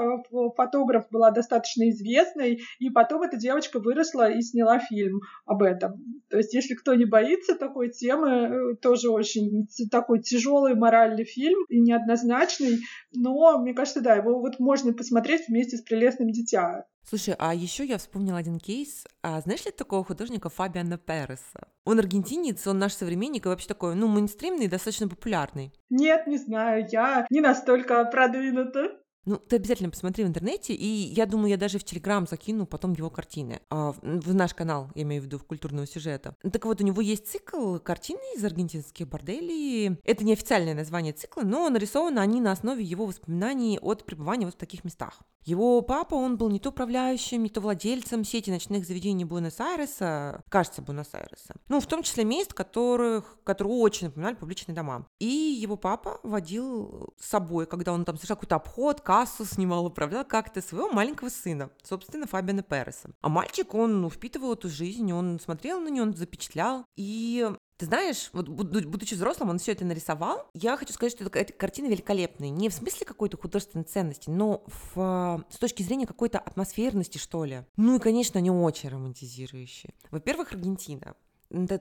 [0.57, 6.23] Фотограф была достаточно известной, и потом эта девочка выросла выросла и сняла фильм об этом.
[6.31, 11.65] То есть, если кто не боится такой темы, э, тоже очень такой тяжелый моральный фильм
[11.69, 12.79] и неоднозначный,
[13.13, 16.87] но мне кажется, да, его вот можно посмотреть вместе с прелестным дитя.
[17.07, 19.05] Слушай, а еще я вспомнила один кейс.
[19.23, 21.69] А знаешь ли такого художника Фабиана Переса?
[21.85, 25.71] Он аргентинец, он наш современник и вообще такой, ну, мейнстримный достаточно популярный.
[25.91, 29.04] Нет, не знаю, я не настолько продвинута.
[29.25, 32.93] Ну, ты обязательно посмотри в интернете, и я думаю, я даже в Телеграм закину потом
[32.93, 33.61] его картины.
[33.71, 36.37] А, в наш канал, я имею в виду, в культурного сюжета.
[36.43, 39.99] Так вот, у него есть цикл картины из аргентинских борделей.
[40.05, 44.55] Это не официальное название цикла, но нарисованы они на основе его воспоминаний от пребывания вот
[44.55, 45.23] в таких местах.
[45.45, 50.81] Его папа, он был не то управляющим, не то владельцем сети ночных заведений Буэнос-Айреса, кажется,
[50.81, 51.55] Буэнос-Айреса.
[51.69, 55.07] Ну, в том числе мест, которых, которые очень напоминали публичные дома.
[55.19, 60.25] И его папа водил с собой, когда он там совершал какой-то обход, кассу снимал, управлял
[60.25, 63.11] как-то своего маленького сына, собственно, Фабиана Переса.
[63.21, 66.85] А мальчик, он ну, впитывал эту жизнь, он смотрел на нее, он запечатлял.
[66.97, 70.51] И ты знаешь, вот будучи взрослым, он все это нарисовал.
[70.53, 72.49] Я хочу сказать, что эта картина великолепная.
[72.49, 77.65] Не в смысле какой-то художественной ценности, но в, с точки зрения какой-то атмосферности, что ли.
[77.77, 79.95] Ну и, конечно, они очень романтизирующие.
[80.11, 81.15] Во-первых, Аргентина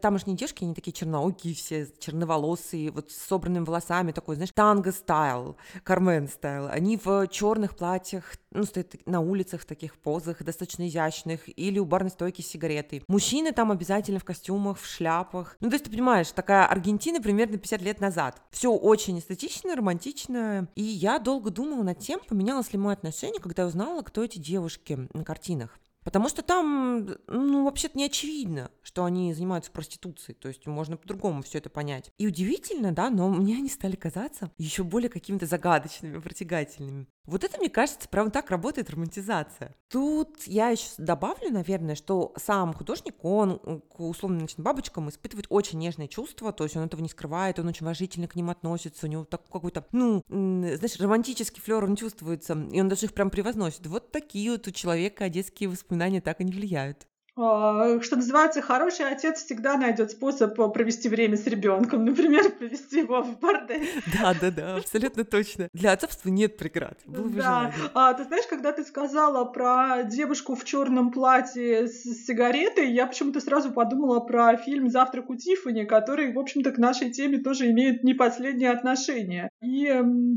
[0.01, 5.57] тамошние девушки, они такие черноокие все, черноволосые, вот с собранными волосами, такой, знаешь, танго стайл,
[5.83, 6.67] Кармен стайл.
[6.67, 11.85] Они в черных платьях, ну, стоят на улицах в таких позах, достаточно изящных, или у
[11.85, 13.03] барной стойки с сигаретой.
[13.07, 15.57] Мужчины там обязательно в костюмах, в шляпах.
[15.59, 18.41] Ну, то есть ты понимаешь, такая Аргентина примерно 50 лет назад.
[18.51, 20.67] Все очень эстетично, романтично.
[20.75, 25.07] И я долго думала над тем, поменялось ли мое отношение, когда узнала, кто эти девушки
[25.13, 25.79] на картинах.
[26.03, 30.37] Потому что там, ну, вообще-то не очевидно, что они занимаются проституцией.
[30.37, 32.11] То есть можно по-другому все это понять.
[32.17, 37.07] И удивительно, да, но мне они стали казаться еще более какими-то загадочными, притягательными.
[37.25, 39.75] Вот это, мне кажется, прям так работает романтизация.
[39.89, 43.59] Тут я еще добавлю, наверное, что сам художник, он
[43.89, 47.67] к условно ночным бабочкам испытывает очень нежные чувства, то есть он этого не скрывает, он
[47.67, 52.53] очень уважительно к ним относится, у него так какой-то, ну, знаешь, романтический флер он чувствуется,
[52.71, 53.87] и он даже их прям превозносит.
[53.87, 57.07] Вот такие вот у человека детские воспоминания так и не влияют.
[57.35, 62.99] А, что называется, хороший отец всегда найдет способ э, провести время с ребенком, например, привести
[62.99, 63.87] его в бордель.
[64.13, 65.67] Да, да, да, абсолютно точно.
[65.73, 66.99] Для отцовства нет преград.
[67.05, 67.73] Было бы да.
[67.95, 73.39] А, ты знаешь, когда ты сказала про девушку в черном платье с сигаретой, я почему-то
[73.39, 78.03] сразу подумала про фильм «Завтрак у Тиффани», который, в общем-то, к нашей теме тоже имеет
[78.03, 79.49] не последнее отношение.
[79.61, 79.85] И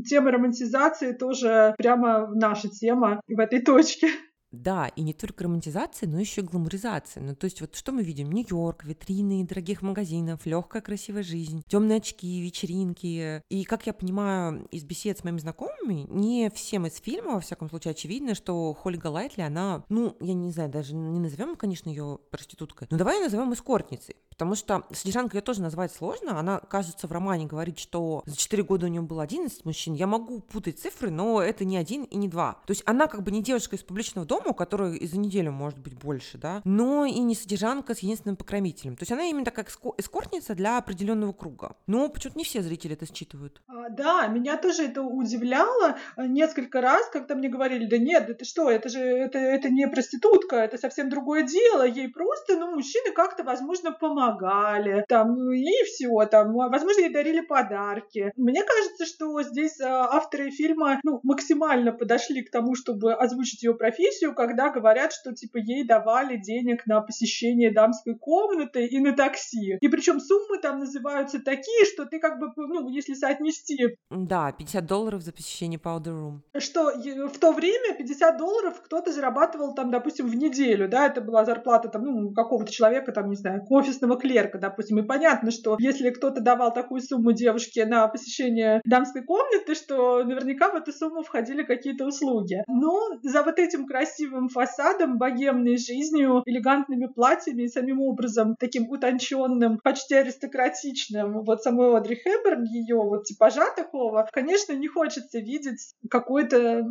[0.07, 4.07] тема романтизации тоже прямо наша тема в этой точке.
[4.51, 7.21] Да, и не только романтизация, но еще и гламуризация.
[7.21, 8.31] Ну, то есть вот что мы видим?
[8.31, 13.43] Нью-Йорк, витрины дорогих магазинов, легкая красивая жизнь, темные очки, вечеринки.
[13.49, 17.69] И, как я понимаю из бесед с моими знакомыми, не всем из фильма, во всяком
[17.69, 22.19] случае, очевидно, что Хольга Лайтли, она, ну, я не знаю, даже не назовем, конечно, ее
[22.31, 24.15] проституткой, но давай назовем эскортницей.
[24.37, 26.39] Потому что содержанка ее тоже назвать сложно.
[26.39, 29.95] Она, кажется, в романе говорит, что за 4 года у нее было 11 мужчин.
[29.95, 32.53] Я могу путать цифры, но это не один и не два.
[32.67, 35.51] То есть она как бы не девушка из публичного дома, у которой и за неделю
[35.51, 38.95] может быть больше, да, но и не содержанка с единственным покровителем.
[38.95, 39.65] То есть она именно такая
[39.97, 41.75] эскортница для определенного круга.
[41.87, 43.61] Но почему-то не все зрители это считывают.
[43.67, 48.45] А, да, меня тоже это удивляло э, несколько раз, когда мне говорили, да нет, это
[48.45, 53.11] что, это же это, это не проститутка, это совсем другое дело, ей просто, ну, мужчины
[53.13, 58.31] как-то, возможно, помогали, там, ну и все, там, возможно, ей дарили подарки.
[58.35, 63.73] Мне кажется, что здесь а, авторы фильма, ну, максимально подошли к тому, чтобы озвучить ее
[63.73, 69.77] профессию, когда говорят, что, типа, ей давали денег на посещение дамской комнаты и на такси.
[69.79, 73.97] И причем суммы там называются такие, что ты как бы, ну, если соотнести...
[74.09, 76.59] Да, 50 долларов за посещение Powder Room.
[76.59, 81.45] Что в то время 50 долларов кто-то зарабатывал там, допустим, в неделю, да, это была
[81.45, 84.99] зарплата там, ну, какого-то человека, там, не знаю, офисного клерка, допустим.
[84.99, 90.69] И понятно, что если кто-то давал такую сумму девушке на посещение дамской комнаты, что наверняка
[90.69, 92.63] в эту сумму входили какие-то услуги.
[92.67, 94.16] Но за вот этим красивым
[94.49, 102.15] фасадом, богемной жизнью, элегантными платьями и самим образом таким утонченным, почти аристократичным, вот самой Одри
[102.15, 106.83] Хэбберн, ее вот типажа такого, конечно, не хочется видеть какую-то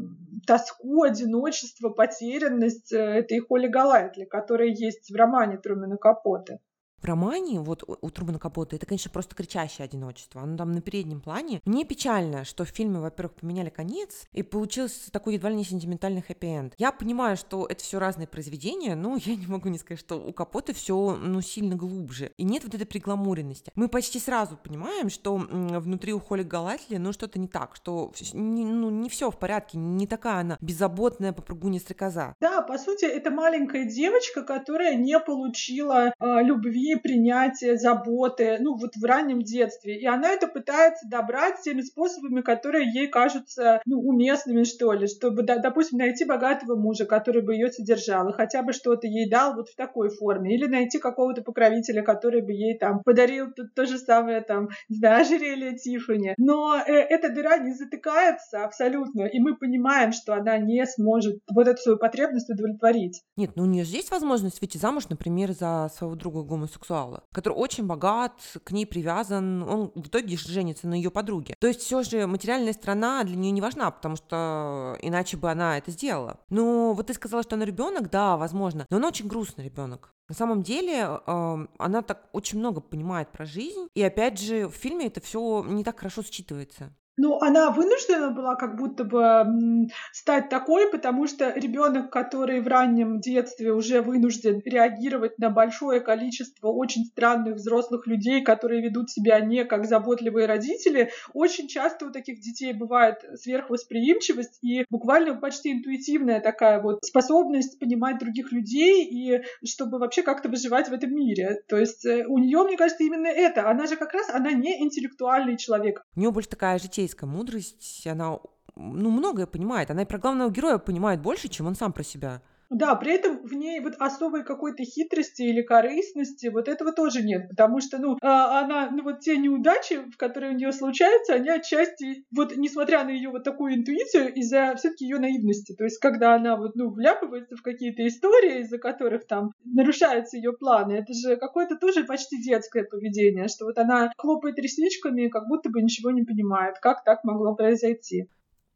[0.47, 6.59] тоску, одиночество, потерянность э, этой Холли Галайтли, которая есть в романе Трумена Капоты.
[7.01, 10.43] В романе, вот у Трумана Капота, это, конечно, просто кричащее одиночество.
[10.43, 11.61] Оно там на переднем плане.
[11.65, 16.23] Мне печально, что в фильме, во-первых, поменяли конец, и получился такой едва ли не сентиментальный
[16.23, 16.75] хэппи-энд.
[16.79, 20.33] Я понимаю, что это все разные произведения, но я не могу не сказать, что у
[20.33, 22.33] Капота все, ну, сильно глубже.
[22.37, 23.71] И нет вот этой пригламуренности.
[23.75, 28.65] Мы почти сразу понимаем, что внутри у Холли Галатли, ну, что-то не так, что не,
[28.65, 32.35] ну, не все в порядке, не такая она беззаботная попрыгунья стрекоза.
[32.41, 38.97] Да, по сути, это маленькая девочка, которая не получила э, любви принятия, заботы, ну вот
[38.97, 39.99] в раннем детстве.
[39.99, 45.43] И она это пытается добрать теми способами, которые ей кажутся ну, уместными, что ли, чтобы,
[45.43, 49.69] допустим, найти богатого мужа, который бы ее содержал, и хотя бы что-то ей дал вот
[49.69, 53.99] в такой форме, или найти какого-то покровителя, который бы ей там подарил то, то же
[53.99, 56.35] самое, там, не знаю, ожерелье Тиффани.
[56.39, 61.69] Но э, эта дыра не затыкается абсолютно, и мы понимаем, что она не сможет вот
[61.69, 63.23] эту свою потребность удовлетворить.
[63.37, 67.25] Нет, ну у нее же есть возможность выйти замуж, например, за своего друга гомосексуала гомосексуала,
[67.33, 71.55] который очень богат, к ней привязан, он в итоге женится на ее подруге.
[71.59, 75.79] То есть все же материальная сторона для нее не важна, потому что иначе бы она
[75.79, 76.39] это сделала.
[76.51, 80.13] Но вот ты сказала, что она ребенок, да, возможно, но она очень грустный ребенок.
[80.29, 84.73] На самом деле э, она так очень много понимает про жизнь, и опять же в
[84.73, 86.91] фильме это все не так хорошо считывается.
[87.17, 93.21] Ну, она вынуждена была как будто бы стать такой, потому что ребенок, который в раннем
[93.21, 99.65] детстве уже вынужден реагировать на большое количество очень странных взрослых людей, которые ведут себя не
[99.65, 106.83] как заботливые родители, очень часто у таких детей бывает сверхвосприимчивость и буквально почти интуитивная такая
[106.83, 111.63] вот способность понимать других людей и чтобы вообще как-то выживать в этом мире.
[111.69, 113.69] То есть э, у нее, мне кажется, именно это.
[113.69, 116.03] Она же как раз, она не интеллектуальный человек.
[116.15, 118.39] У нее больше такая житейская житейская мудрость, она
[118.75, 119.91] ну, многое понимает.
[119.91, 122.43] Она и про главного героя понимает больше, чем он сам про себя.
[122.71, 127.49] Да, при этом в ней вот особой какой-то хитрости или корыстности вот этого тоже нет,
[127.49, 131.49] потому что, ну, а, она, ну, вот те неудачи, в которые у нее случаются, они
[131.49, 135.75] отчасти, вот, несмотря на ее вот такую интуицию, из-за все-таки ее наивности.
[135.77, 140.53] То есть, когда она вот, ну, вляпывается в какие-то истории, из-за которых там нарушаются ее
[140.53, 145.71] планы, это же какое-то тоже почти детское поведение, что вот она хлопает ресничками, как будто
[145.71, 148.29] бы ничего не понимает, как так могло произойти.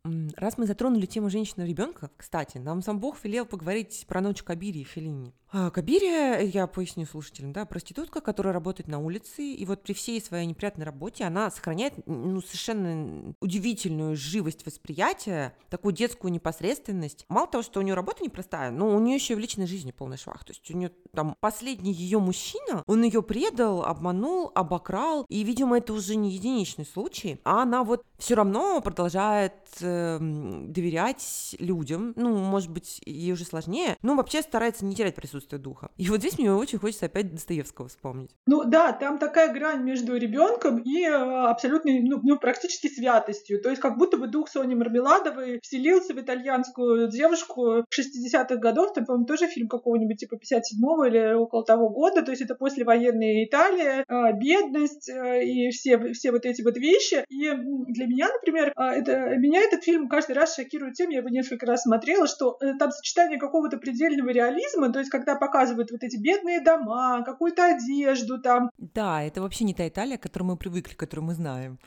[0.05, 4.81] Раз мы затронули тему женщины ребенка, кстати, нам сам Бог велел поговорить про ночь Кабири
[4.81, 5.35] и Феллини.
[5.53, 10.21] А, Кабирия, я поясню слушателям, да, проститутка, которая работает на улице, и вот при всей
[10.21, 17.25] своей неприятной работе она сохраняет ну, совершенно удивительную живость восприятия, такую детскую непосредственность.
[17.29, 19.91] Мало того, что у нее работа непростая, но у нее еще и в личной жизни
[19.91, 20.45] полный швах.
[20.45, 25.79] То есть у нее там последний ее мужчина, он ее предал, обманул, обокрал, и, видимо,
[25.79, 32.37] это уже не единичный случай, а она вот все равно продолжает э, доверять людям, ну,
[32.37, 35.91] может быть, ей уже сложнее, но вообще старается не терять присутствие присутствие духа.
[35.97, 38.31] И вот здесь мне очень хочется опять Достоевского вспомнить.
[38.47, 43.61] Ну да, там такая грань между ребенком и э, абсолютной, ну, ну, практически святостью.
[43.63, 49.05] То есть как будто бы дух Сони Мармеладовой вселился в итальянскую девушку 60-х годов, там,
[49.07, 54.05] по-моему, тоже фильм какого-нибудь типа 57-го или около того года, то есть это послевоенная Италия,
[54.07, 57.25] э, бедность э, и все, все вот эти вот вещи.
[57.29, 57.51] И
[57.89, 61.83] для меня, например, это, меня этот фильм каждый раз шокирует тем, я его несколько раз
[61.83, 66.61] смотрела, что там сочетание какого-то предельного реализма, то есть когда когда показывают вот эти бедные
[66.61, 68.71] дома, какую-то одежду там.
[68.79, 71.79] Да, это вообще не та Италия, к которой мы привыкли, которую мы знаем.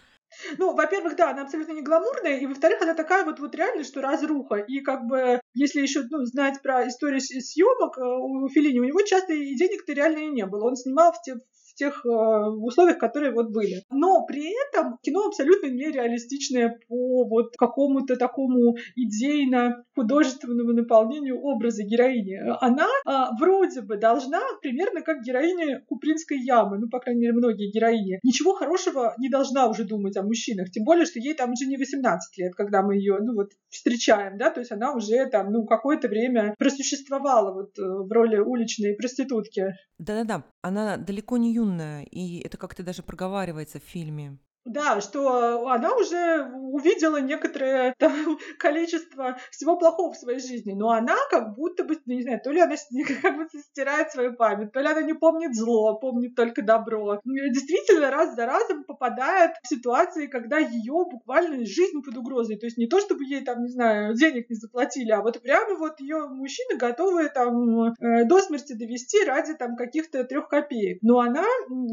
[0.57, 4.01] Ну, во-первых, да, она абсолютно не гламурная, и во-вторых, она такая вот, вот реально, что
[4.01, 4.55] разруха.
[4.55, 9.01] И как бы, если еще ну, знать про историю съемок э, у Филини, у него
[9.03, 10.69] часто и денег-то реально и не было.
[10.69, 13.83] Он снимал в, те, в тех э, условиях, которые вот были.
[13.91, 22.39] Но при этом кино абсолютно нереалистичное по вот какому-то такому идейно-художественному наполнению образа героини.
[22.61, 27.71] Она э, вроде бы должна примерно как героиня Купринской ямы, ну, по крайней мере, многие
[27.71, 31.65] героини, ничего хорошего не должна уже думать о мужчинах, тем более, что ей там уже
[31.65, 35.51] не 18 лет, когда мы ее, ну, вот, встречаем, да, то есть она уже там,
[35.51, 39.73] ну, какое-то время просуществовала вот э, в роли уличной проститутки.
[39.97, 44.39] Да-да-да, она далеко не юная, и это как-то даже проговаривается в фильме.
[44.65, 51.15] Да, что она уже увидела некоторое там, количество всего плохого в своей жизни, но она
[51.29, 52.75] как будто бы, не знаю, то ли она
[53.21, 57.19] как будто стирает свою память, то ли она не помнит зло, помнит только добро.
[57.25, 62.57] Действительно, раз за разом попадает в ситуации, когда ее буквально жизнь под угрозой.
[62.57, 65.75] То есть не то, чтобы ей там, не знаю, денег не заплатили, а вот прямо
[65.77, 70.99] вот ее мужчины готовы там э, до смерти довести ради там каких-то трех копеек.
[71.01, 71.43] Но она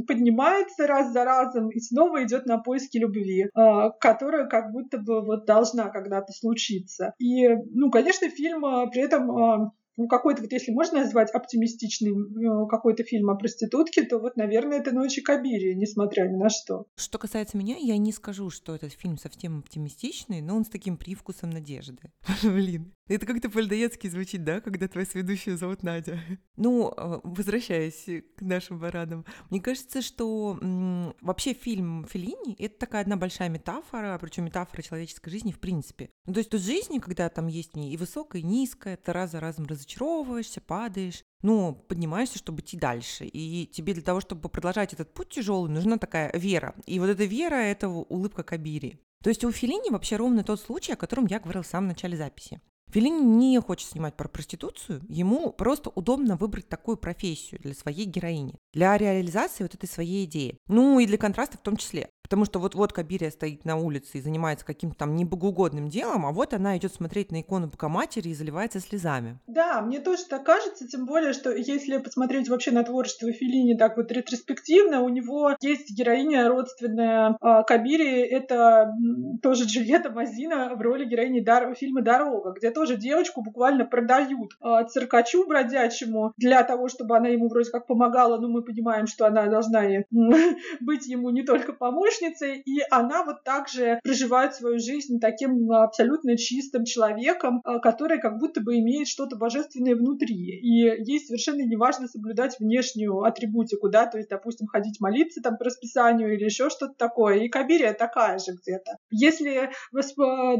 [0.06, 5.24] поднимается раз за разом и снова идет на поиски любви, а, которая как будто бы
[5.24, 7.14] вот должна когда-то случиться.
[7.18, 12.12] И, ну, конечно, фильм а, при этом а, ну, какой-то, вот если можно назвать оптимистичный
[12.12, 16.86] э, какой-то фильм о проститутке, то вот, наверное, это «Ночи Кабири», несмотря ни на что.
[16.96, 20.96] Что касается меня, я не скажу, что этот фильм совсем оптимистичный, но он с таким
[20.96, 21.98] привкусом надежды.
[22.42, 26.18] Блин, это как-то по-людоедски звучит, да, когда твоя сведущая зовут Надя?
[26.56, 28.04] Ну, а, возвращаясь
[28.36, 34.18] к нашим баранам, мне кажется, что м- вообще фильм Феллини— это такая одна большая метафора,
[34.20, 36.10] причем метафора человеческой жизни в принципе.
[36.26, 39.40] Ну, то есть тут жизни, когда там есть и высокая, и низкая, ты раз за
[39.40, 43.24] разом разочаровываешься, падаешь, ну, поднимаешься, чтобы идти дальше.
[43.24, 46.74] И тебе для того, чтобы продолжать этот путь тяжелый, нужна такая вера.
[46.86, 48.98] И вот эта вера— это улыбка Кабири.
[49.22, 52.16] То есть у Филини вообще ровно тот случай, о котором я говорил в самом начале
[52.16, 52.60] записи.
[52.90, 58.56] Филини не хочет снимать про проституцию, ему просто удобно выбрать такую профессию для своей героини,
[58.72, 60.58] для реализации вот этой своей идеи.
[60.66, 62.10] Ну и для контраста в том числе.
[62.30, 66.54] Потому что вот-вот Кабирия стоит на улице и занимается каким-то там небогоугодным делом, а вот
[66.54, 69.40] она идет смотреть на икону Богоматери и заливается слезами.
[69.48, 73.96] Да, мне тоже так кажется, тем более, что если посмотреть вообще на творчество Филини так
[73.96, 78.94] вот ретроспективно, у него есть героиня родственная э, Кабири, это
[79.42, 84.86] тоже Джульетта Мазина в роли героини дар- фильма «Дорога», где тоже девочку буквально продают э,
[84.88, 89.46] циркачу бродячему для того, чтобы она ему вроде как помогала, но мы понимаем, что она
[89.46, 89.82] должна
[90.80, 96.36] быть ему не только помощницей, помощницей, и она вот также проживает свою жизнь таким абсолютно
[96.36, 100.34] чистым человеком, э, который как будто бы имеет что-то божественное внутри.
[100.34, 105.56] И ей совершенно не важно соблюдать внешнюю атрибутику, да, то есть, допустим, ходить молиться там
[105.56, 107.38] по расписанию или еще что-то такое.
[107.38, 108.96] И Кабирия такая же где-то.
[109.10, 109.70] Если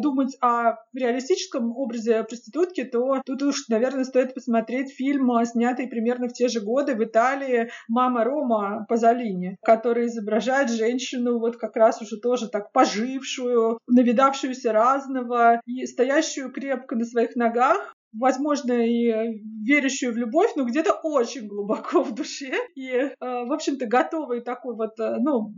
[0.00, 6.32] думать о реалистическом образе проститутки, то тут уж, наверное, стоит посмотреть фильм, снятый примерно в
[6.32, 12.18] те же годы в Италии «Мама Рома» Пазолини, который изображает женщину вот как раз уже
[12.18, 20.16] тоже так пожившую, навидавшуюся разного и стоящую крепко на своих ногах, возможно, и верящую в
[20.16, 22.52] любовь, но где-то очень глубоко в душе.
[22.74, 25.52] И, э, в общем-то, готовый такой вот, э, ну,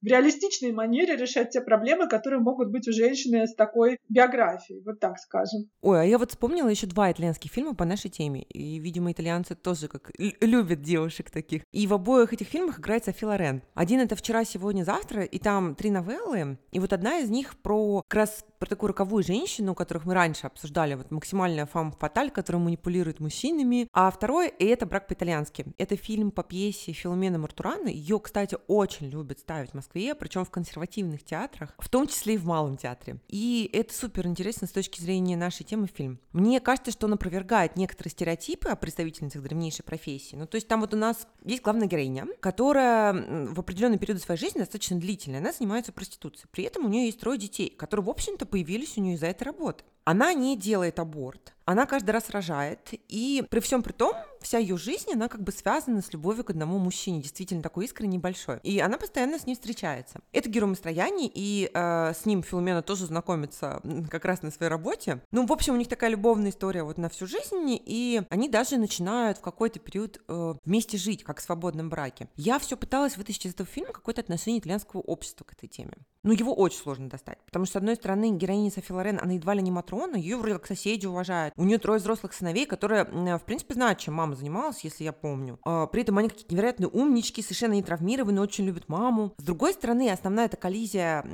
[0.00, 5.00] в реалистичной манере решать те проблемы, которые могут быть у женщины с такой биографией, вот
[5.00, 5.70] так скажем.
[5.80, 9.54] Ой, а я вот вспомнила еще два итальянских фильма по нашей теме, и, видимо, итальянцы
[9.54, 11.62] тоже как любят девушек таких.
[11.72, 13.62] И в обоих этих фильмах играет Софи Лорен.
[13.74, 18.02] Один это «Вчера, сегодня, завтра», и там три новеллы, и вот одна из них про
[18.06, 22.62] как раз про такую роковую женщину, которых мы раньше обсуждали, вот максимальная фам фаталь, которая
[22.62, 23.88] манипулирует мужчинами.
[23.92, 25.66] А второй, это «Брак по-итальянски».
[25.78, 27.88] Это фильм по пьесе Филомена Мартурана.
[27.88, 32.38] Ее, кстати, очень любят ставить в Москве, причем в консервативных театрах, в том числе и
[32.38, 33.18] в Малом театре.
[33.28, 36.18] И это супер интересно с точки зрения нашей темы фильм.
[36.32, 40.36] Мне кажется, что он опровергает некоторые стереотипы о представительницах древнейшей профессии.
[40.36, 43.12] Ну, то есть там вот у нас есть главная героиня, которая
[43.46, 46.48] в определенный период своей жизни достаточно длительная, она занимается проституцией.
[46.50, 49.44] При этом у нее есть трое детей, которые, в общем-то, появились у нее из-за этой
[49.44, 49.84] работы.
[50.04, 54.78] Она не делает аборт, она каждый раз рожает, и при всем при том, вся ее
[54.78, 58.58] жизнь, она как бы связана с любовью к одному мужчине, действительно такой искренний большой.
[58.62, 60.20] И она постоянно с ним встречается.
[60.32, 65.20] Это герой настроений, и э, с ним Филомена тоже знакомится как раз на своей работе.
[65.30, 68.78] Ну, в общем, у них такая любовная история вот на всю жизнь, и они даже
[68.78, 72.28] начинают в какой-то период э, вместе жить, как в свободном браке.
[72.36, 75.92] Я все пыталась вытащить из этого фильма какое-то отношение итальянского общества к этой теме.
[76.22, 79.54] Ну, его очень сложно достать, потому что, с одной стороны, героиня Софи Лорен, она едва
[79.54, 81.54] ли не Матрона, ее вроде как соседи уважают.
[81.58, 85.58] У нее трое взрослых сыновей, которые, в принципе, знают, чем мама занималась, если я помню.
[85.64, 89.34] А, при этом они какие-то невероятные умнички, совершенно не травмированы, очень любят маму.
[89.38, 91.24] С другой стороны, основная эта коллизия,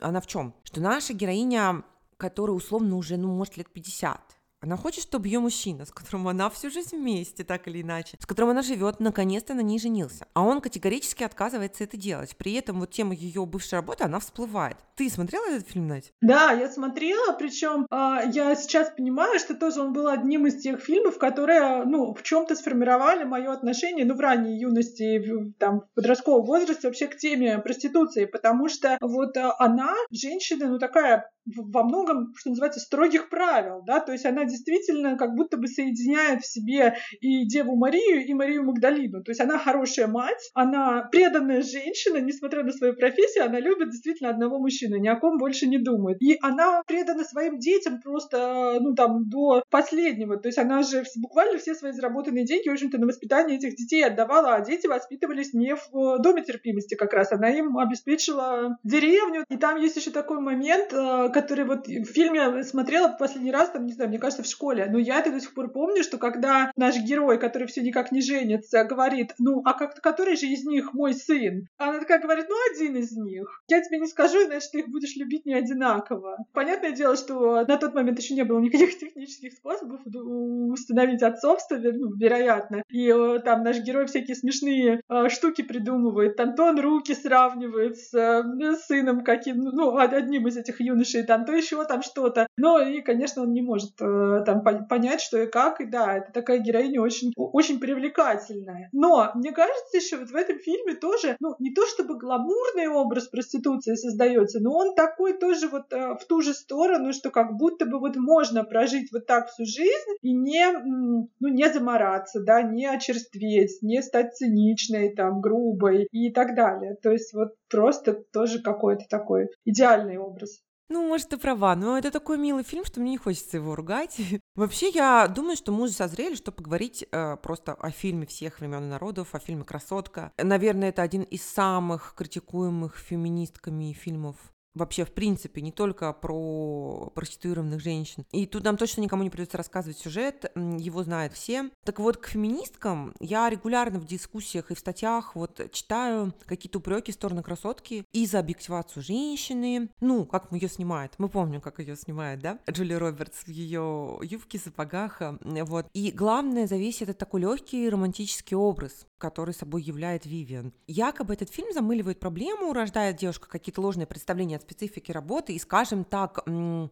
[0.00, 0.54] она в чем?
[0.64, 1.84] Что наша героиня,
[2.16, 4.29] которая условно уже, ну, может, лет 50,
[4.60, 8.26] она хочет, чтобы ее мужчина, с которым она всю жизнь вместе, так или иначе, с
[8.26, 10.26] которым она живет, наконец-то на ней женился.
[10.34, 12.36] А он категорически отказывается это делать.
[12.36, 14.76] При этом вот тема ее бывшей работы, она всплывает.
[14.96, 16.12] Ты смотрела этот фильм, Надь?
[16.20, 20.80] Да, я смотрела, причем э, я сейчас понимаю, что тоже он был одним из тех
[20.80, 25.94] фильмов, которые, ну, в чем-то сформировали мое отношение, ну, в ранней юности, в, там, в
[25.94, 31.84] подростковом возрасте вообще к теме проституции, потому что вот э, она, женщина, ну, такая во
[31.84, 36.46] многом, что называется, строгих правил, да, то есть она действительно как будто бы соединяет в
[36.46, 42.18] себе и Деву Марию, и Марию Магдалину, то есть она хорошая мать, она преданная женщина,
[42.18, 46.20] несмотря на свою профессию, она любит действительно одного мужчину, ни о ком больше не думает.
[46.20, 51.58] И она предана своим детям просто, ну, там, до последнего, то есть она же буквально
[51.58, 55.74] все свои заработанные деньги, в общем-то, на воспитание этих детей отдавала, а дети воспитывались не
[55.74, 60.92] в доме терпимости как раз, она им обеспечила деревню, и там есть еще такой момент,
[60.92, 64.86] э, который вот в фильме смотрела последний раз, там, не знаю, мне кажется, в школе,
[64.90, 68.20] но я это до сих пор помню, что когда наш герой, который все никак не
[68.20, 71.66] женится, говорит, ну, а как который же из них мой сын?
[71.78, 73.62] Она такая говорит, ну, один из них.
[73.68, 76.38] Я тебе не скажу, значит, ты их будешь любить не одинаково.
[76.52, 82.14] Понятное дело, что на тот момент еще не было никаких технических способов установить отцовство, ну,
[82.16, 82.82] вероятно.
[82.90, 86.38] И э, там наш герой всякие смешные э, штуки придумывает.
[86.40, 91.84] Антон руки сравнивает с э, сыном каким, ну, одним из этих юношей там то еще
[91.84, 92.46] там что-то.
[92.56, 95.80] Но и, конечно, он не может э, там понять, что и как.
[95.80, 98.88] И да, это такая героиня очень, очень привлекательная.
[98.92, 103.28] Но мне кажется, еще вот в этом фильме тоже, ну, не то чтобы гламурный образ
[103.28, 107.86] проституции создается, но он такой тоже вот э, в ту же сторону, что как будто
[107.86, 112.86] бы вот можно прожить вот так всю жизнь и не, ну, не замораться, да, не
[112.86, 116.96] очерстветь, не стать циничной, там, грубой и так далее.
[117.02, 120.60] То есть вот просто тоже какой-то такой идеальный образ.
[120.90, 124.16] Ну, может, ты права, но это такой милый фильм, что мне не хочется его ругать.
[124.56, 128.82] Вообще, я думаю, что мы уже созрели, чтобы поговорить э, просто о фильме всех времен
[128.82, 130.32] и народов, о фильме «Красотка».
[130.36, 134.34] Наверное, это один из самых критикуемых феминистками фильмов
[134.74, 138.24] вообще, в принципе, не только про проституированных женщин.
[138.32, 141.70] И тут нам точно никому не придется рассказывать сюжет, его знают все.
[141.84, 147.12] Так вот, к феминисткам я регулярно в дискуссиях и в статьях вот читаю какие-то упреки
[147.12, 149.90] в сторону красотки и за объективацию женщины.
[150.00, 151.14] Ну, как ее снимают.
[151.18, 152.58] Мы помним, как ее снимают, да?
[152.70, 155.22] Джули Робертс в ее юбке, сапогах.
[155.42, 155.86] Вот.
[155.92, 160.72] И главное, за весь такой легкий романтический образ который собой являет Вивиан.
[160.88, 166.04] Якобы этот фильм замыливает проблему, рождает девушка какие-то ложные представления от специфики работы и, скажем
[166.04, 166.44] так,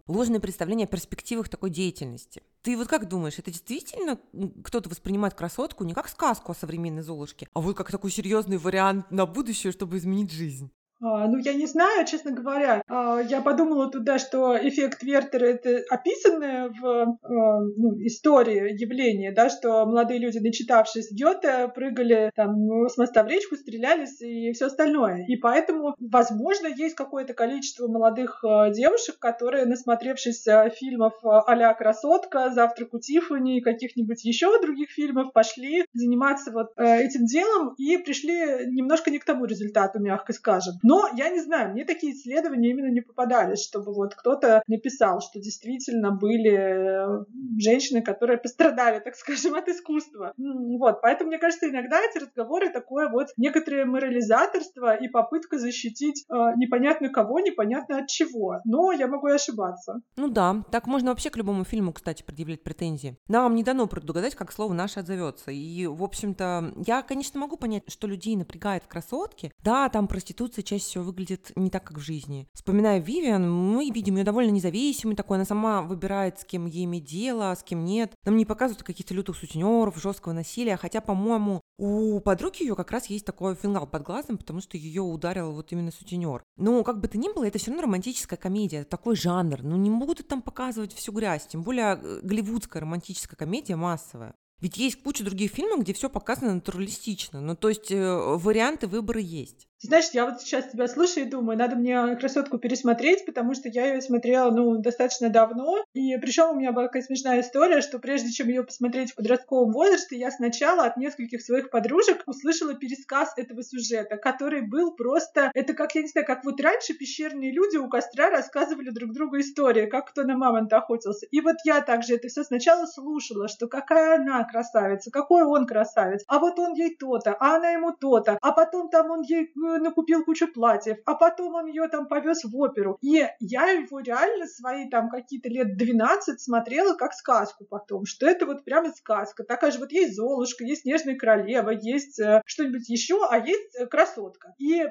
[0.06, 2.42] ложные представления о перспективах такой деятельности.
[2.62, 4.20] Ты вот как думаешь, это действительно
[4.62, 9.10] кто-то воспринимает красотку не как сказку о современной Золушке, а вот как такой серьезный вариант
[9.10, 10.70] на будущее, чтобы изменить жизнь?
[11.00, 12.82] А, ну, я не знаю, честно говоря.
[12.88, 19.48] А, я подумала туда, что эффект Вертера— это описанное в а, ну, истории явление, да,
[19.48, 25.24] что молодые люди, начитавшись Гёте, прыгали там с моста в речку, стрелялись и все остальное.
[25.28, 28.42] И поэтому, возможно, есть какое-то количество молодых
[28.72, 30.44] девушек, которые, насмотревшись
[30.78, 37.02] фильмов а-ля «Красотка», «Завтрак у Тиффани» и каких-нибудь еще других фильмов, пошли заниматься вот э,
[37.02, 40.74] этим делом и пришли немножко не к тому результату, мягко скажем.
[40.88, 45.38] Но я не знаю, мне такие исследования именно не попадались, чтобы вот кто-то написал, что
[45.38, 47.24] действительно были э,
[47.58, 50.32] женщины, которые пострадали, так скажем, от искусства.
[50.38, 56.34] Вот, поэтому мне кажется, иногда эти разговоры такое вот некоторое морализаторство и попытка защитить э,
[56.56, 58.60] непонятно кого, непонятно от чего.
[58.64, 60.00] Но я могу и ошибаться.
[60.16, 63.18] Ну да, так можно вообще к любому фильму, кстати, предъявлять претензии.
[63.28, 65.50] Нам не дано предугадать, как слово наше отзовется.
[65.50, 69.52] И, в общем-то, я, конечно, могу понять, что людей напрягает в красотке.
[69.62, 72.46] Да, там проституция чаще всего выглядит не так, как в жизни.
[72.54, 77.04] Вспоминая Вивиан, мы видим ее довольно независимой такой, она сама выбирает, с кем ей иметь
[77.04, 78.12] дело, а с кем нет.
[78.24, 83.06] Нам не показывают каких-то лютых сутенеров, жесткого насилия, хотя, по-моему, у подруги ее как раз
[83.06, 86.42] есть такой фингал под глазом, потому что ее ударил вот именно сутенер.
[86.56, 89.62] Но как бы то ни было, это все равно романтическая комедия, такой жанр.
[89.62, 94.34] Ну не могут там показывать всю грязь, тем более э, голливудская романтическая комедия массовая.
[94.60, 97.40] Ведь есть куча других фильмов, где все показано натуралистично.
[97.40, 99.67] Ну, то есть э, варианты выбора есть.
[99.80, 103.94] Знаешь, я вот сейчас тебя слушаю и думаю, надо мне красотку пересмотреть, потому что я
[103.94, 105.84] ее смотрела, ну, достаточно давно.
[105.94, 109.70] И причем у меня была такая смешная история, что прежде чем ее посмотреть в подростковом
[109.70, 115.52] возрасте, я сначала от нескольких своих подружек услышала пересказ этого сюжета, который был просто...
[115.54, 119.38] Это как, я не знаю, как вот раньше пещерные люди у костра рассказывали друг другу
[119.38, 121.26] истории, как кто на мамонта охотился.
[121.30, 126.24] И вот я также это все сначала слушала, что какая она красавица, какой он красавец,
[126.26, 130.24] а вот он ей то-то, а она ему то-то, а потом там он ей накупил
[130.24, 132.98] кучу платьев, а потом он ее там повез в оперу.
[133.02, 138.46] И я его реально свои там какие-то лет 12 смотрела как сказку потом, что это
[138.46, 139.44] вот прямо сказка.
[139.44, 143.86] Такая же вот есть Золушка, есть Снежная королева, есть э, что-нибудь еще, а есть э,
[143.86, 144.54] красотка.
[144.58, 144.84] И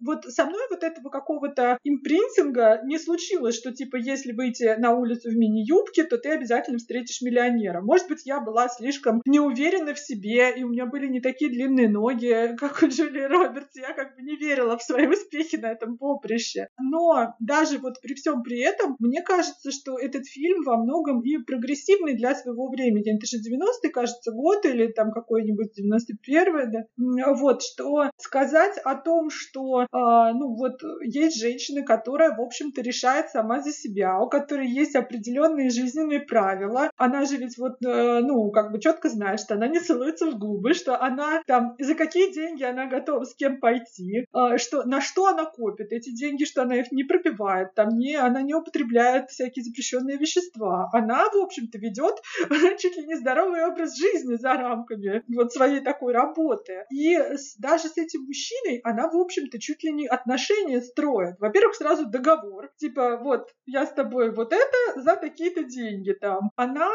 [0.00, 5.30] вот со мной вот этого какого-то импринтинга не случилось, что типа если выйти на улицу
[5.30, 7.80] в мини-юбке, то ты обязательно встретишь миллионера.
[7.80, 11.88] Может быть, я была слишком неуверена в себе, и у меня были не такие длинные
[11.88, 13.76] ноги, как у Джулии Робертс.
[13.76, 16.68] Я как бы не верила в свои успехи на этом поприще.
[16.80, 21.38] Но даже вот при всем при этом, мне кажется, что этот фильм во многом и
[21.38, 23.16] прогрессивный для своего времени.
[23.16, 27.32] Это же 90-й, кажется, год или там какой-нибудь 91-й, да.
[27.34, 33.30] Вот, что сказать о том, что, э, ну вот, есть женщина, которая, в общем-то, решает
[33.30, 36.90] сама за себя, у которой есть определенные жизненные правила.
[36.96, 40.38] Она же ведь вот, э, ну, как бы четко знает, что она не целуется в
[40.38, 45.00] губы, что она там, за какие деньги она готова с кем пойти, а, что, на
[45.00, 49.30] что она копит эти деньги, что она их не пропивает, там не, она не употребляет
[49.30, 50.88] всякие запрещенные вещества.
[50.92, 52.16] Она, в общем-то, ведет
[52.78, 56.84] чуть ли не здоровый образ жизни за рамками вот своей такой работы.
[56.90, 61.36] И с, даже с этим мужчиной она, в общем-то, чуть ли не отношения строит.
[61.38, 62.70] Во-первых, сразу договор.
[62.76, 66.50] Типа, вот, я с тобой вот это за такие-то деньги там.
[66.56, 66.90] Она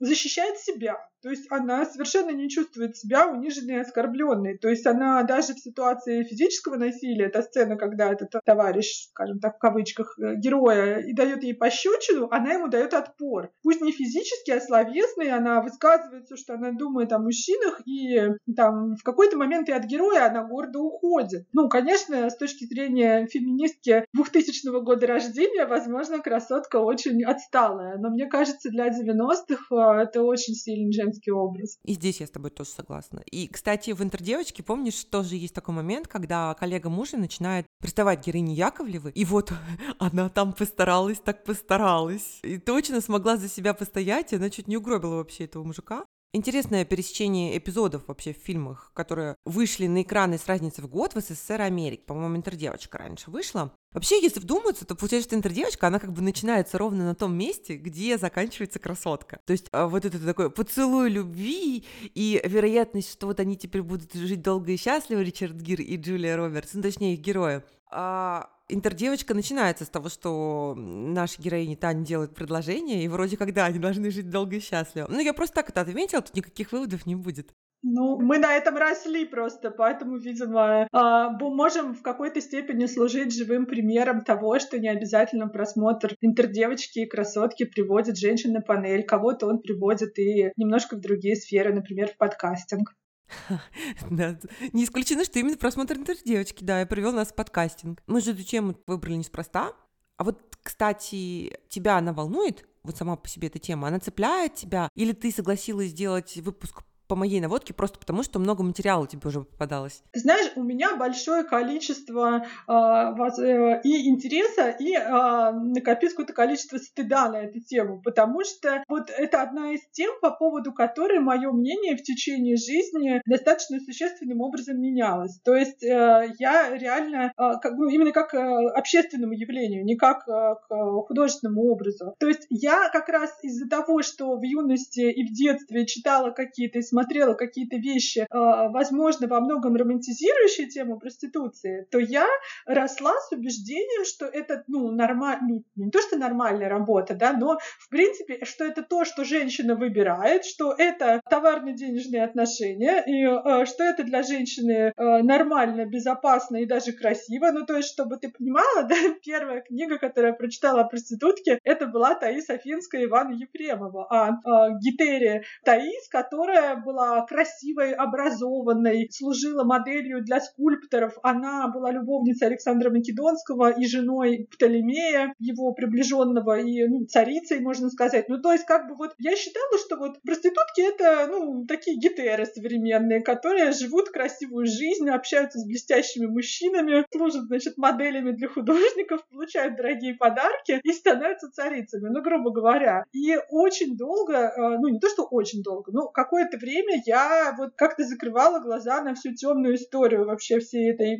[0.00, 0.98] защищает себя.
[1.22, 4.56] То есть она совершенно не чувствует себя униженной и оскорбленной.
[4.58, 9.56] То есть она даже в ситуации физического насилия, эта сцена, когда этот товарищ, скажем так,
[9.56, 13.50] в кавычках, э, героя, и дает ей пощечину, она ему дает отпор.
[13.62, 18.20] Пусть не физически, а словесный, она высказывает все, что она думает о мужчинах, и
[18.56, 21.46] там в какой-то момент и от героя она гордо уходит.
[21.52, 28.26] Ну, конечно, с точки зрения феминистки 2000 года рождения, возможно, красотка очень отсталая, но мне
[28.26, 31.78] кажется, для 90-х э, это очень сильный женский образ.
[31.84, 33.22] И здесь я с тобой тоже согласна.
[33.30, 38.54] И, кстати, в «Интердевочке», помнишь, тоже есть такой момент, когда коллега мужа начинает приставать героине
[38.54, 39.52] Яковлевой, и вот
[39.98, 44.76] она там постаралась, так постаралась, и точно смогла за себя постоять, и она чуть не
[44.76, 46.04] угробила вообще этого мужика.
[46.32, 51.20] Интересное пересечение эпизодов вообще в фильмах, которые вышли на экраны с разницей в год в
[51.20, 52.04] СССР и Америке.
[52.06, 53.74] По-моему, «Интердевочка» раньше вышла.
[53.92, 57.74] Вообще, если вдуматься, то получается, что интердевочка, она как бы начинается ровно на том месте,
[57.74, 59.40] где заканчивается красотка.
[59.44, 64.12] То есть а, вот это такой поцелуй любви и вероятность, что вот они теперь будут
[64.14, 67.62] жить долго и счастливо, Ричард Гир и Джулия Робертс, ну, точнее, их герои.
[67.90, 73.66] А интердевочка начинается с того, что наша героиня Таня делает предложение, и вроде как, да,
[73.66, 75.06] они должны жить долго и счастливо.
[75.10, 77.52] Ну, я просто так это отметила, тут никаких выводов не будет.
[77.82, 83.64] Ну, мы на этом росли просто, поэтому, видимо, э, можем в какой-то степени служить живым
[83.64, 89.60] примером того, что не обязательно просмотр интердевочки и красотки приводит женщин на панель, кого-то он
[89.60, 92.94] приводит и немножко в другие сферы, например, в подкастинг.
[94.10, 94.38] Да,
[94.72, 98.02] не исключено, что именно просмотр интервью девочки, да, и привел нас в подкастинг.
[98.06, 99.72] Мы же эту тему выбрали неспроста.
[100.16, 102.66] А вот, кстати, тебя она волнует?
[102.82, 104.88] Вот сама по себе эта тема, она цепляет тебя?
[104.94, 109.40] Или ты согласилась сделать выпуск по моей наводке, просто потому что много материала тебе уже
[109.40, 110.04] попадалось?
[110.14, 117.28] Знаешь, у меня большое количество э, э, и интереса, и э, накопилось какое-то количество стыда
[117.30, 121.96] на эту тему, потому что вот это одна из тем, по поводу которой мое мнение
[121.96, 125.40] в течение жизни достаточно существенным образом менялось.
[125.44, 130.28] То есть э, я реально, э, как, ну, именно как э, общественному явлению, не как
[130.28, 132.14] э, к художественному образу.
[132.20, 136.78] То есть я как раз из-за того, что в юности и в детстве читала какие-то
[136.78, 136.99] и смотрела
[137.34, 142.26] какие-то вещи, а, возможно, во многом романтизирующие тему проституции, то я
[142.66, 147.58] росла с убеждением, что это, ну, нормально, ну, не то, что нормальная работа, да, но,
[147.78, 153.84] в принципе, что это то, что женщина выбирает, что это товарно-денежные отношения, и а, что
[153.84, 157.50] это для женщины а, нормально, безопасно и даже красиво.
[157.52, 161.86] Ну, то есть, чтобы ты понимала, да, первая книга, которую я прочитала о проститутке, это
[161.86, 170.40] была Таис Афинская Ивана Ефремова, а Гитерия Таис, которая была красивой, образованной, служила моделью для
[170.40, 171.14] скульпторов.
[171.22, 178.28] Она была любовницей Александра Македонского и женой Птолемея, его приближенного, и ну, царицей, можно сказать.
[178.28, 182.46] Ну, то есть, как бы вот я считала, что вот проститутки это, ну, такие гетеры
[182.46, 189.76] современные, которые живут красивую жизнь, общаются с блестящими мужчинами, служат, значит, моделями для художников, получают
[189.76, 193.04] дорогие подарки и становятся царицами, ну, грубо говоря.
[193.12, 197.54] И очень долго, э, ну, не то, что очень долго, но какое-то время время я
[197.58, 201.18] вот как-то закрывала глаза на всю темную историю вообще всей этой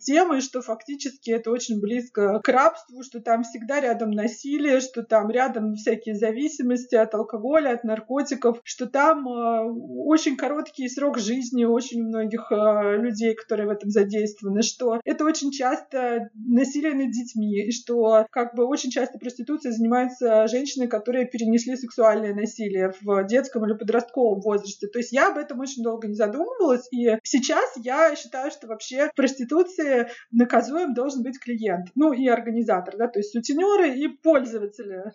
[0.00, 5.30] темы, что фактически это очень близко к рабству, что там всегда рядом насилие, что там
[5.30, 9.72] рядом всякие зависимости от алкоголя, от наркотиков, что там э,
[10.06, 15.50] очень короткий срок жизни очень многих э, людей, которые в этом задействованы, что это очень
[15.50, 21.76] часто насилие над детьми, и что как бы очень часто проституцией занимаются женщины, которые перенесли
[21.76, 24.87] сексуальное насилие в детском или подростковом возрасте.
[24.88, 29.08] То есть я об этом очень долго не задумывалась, и сейчас я считаю, что вообще
[29.08, 35.12] в проституции наказуем должен быть клиент, ну и организатор, да, то есть сутенеры и пользователи.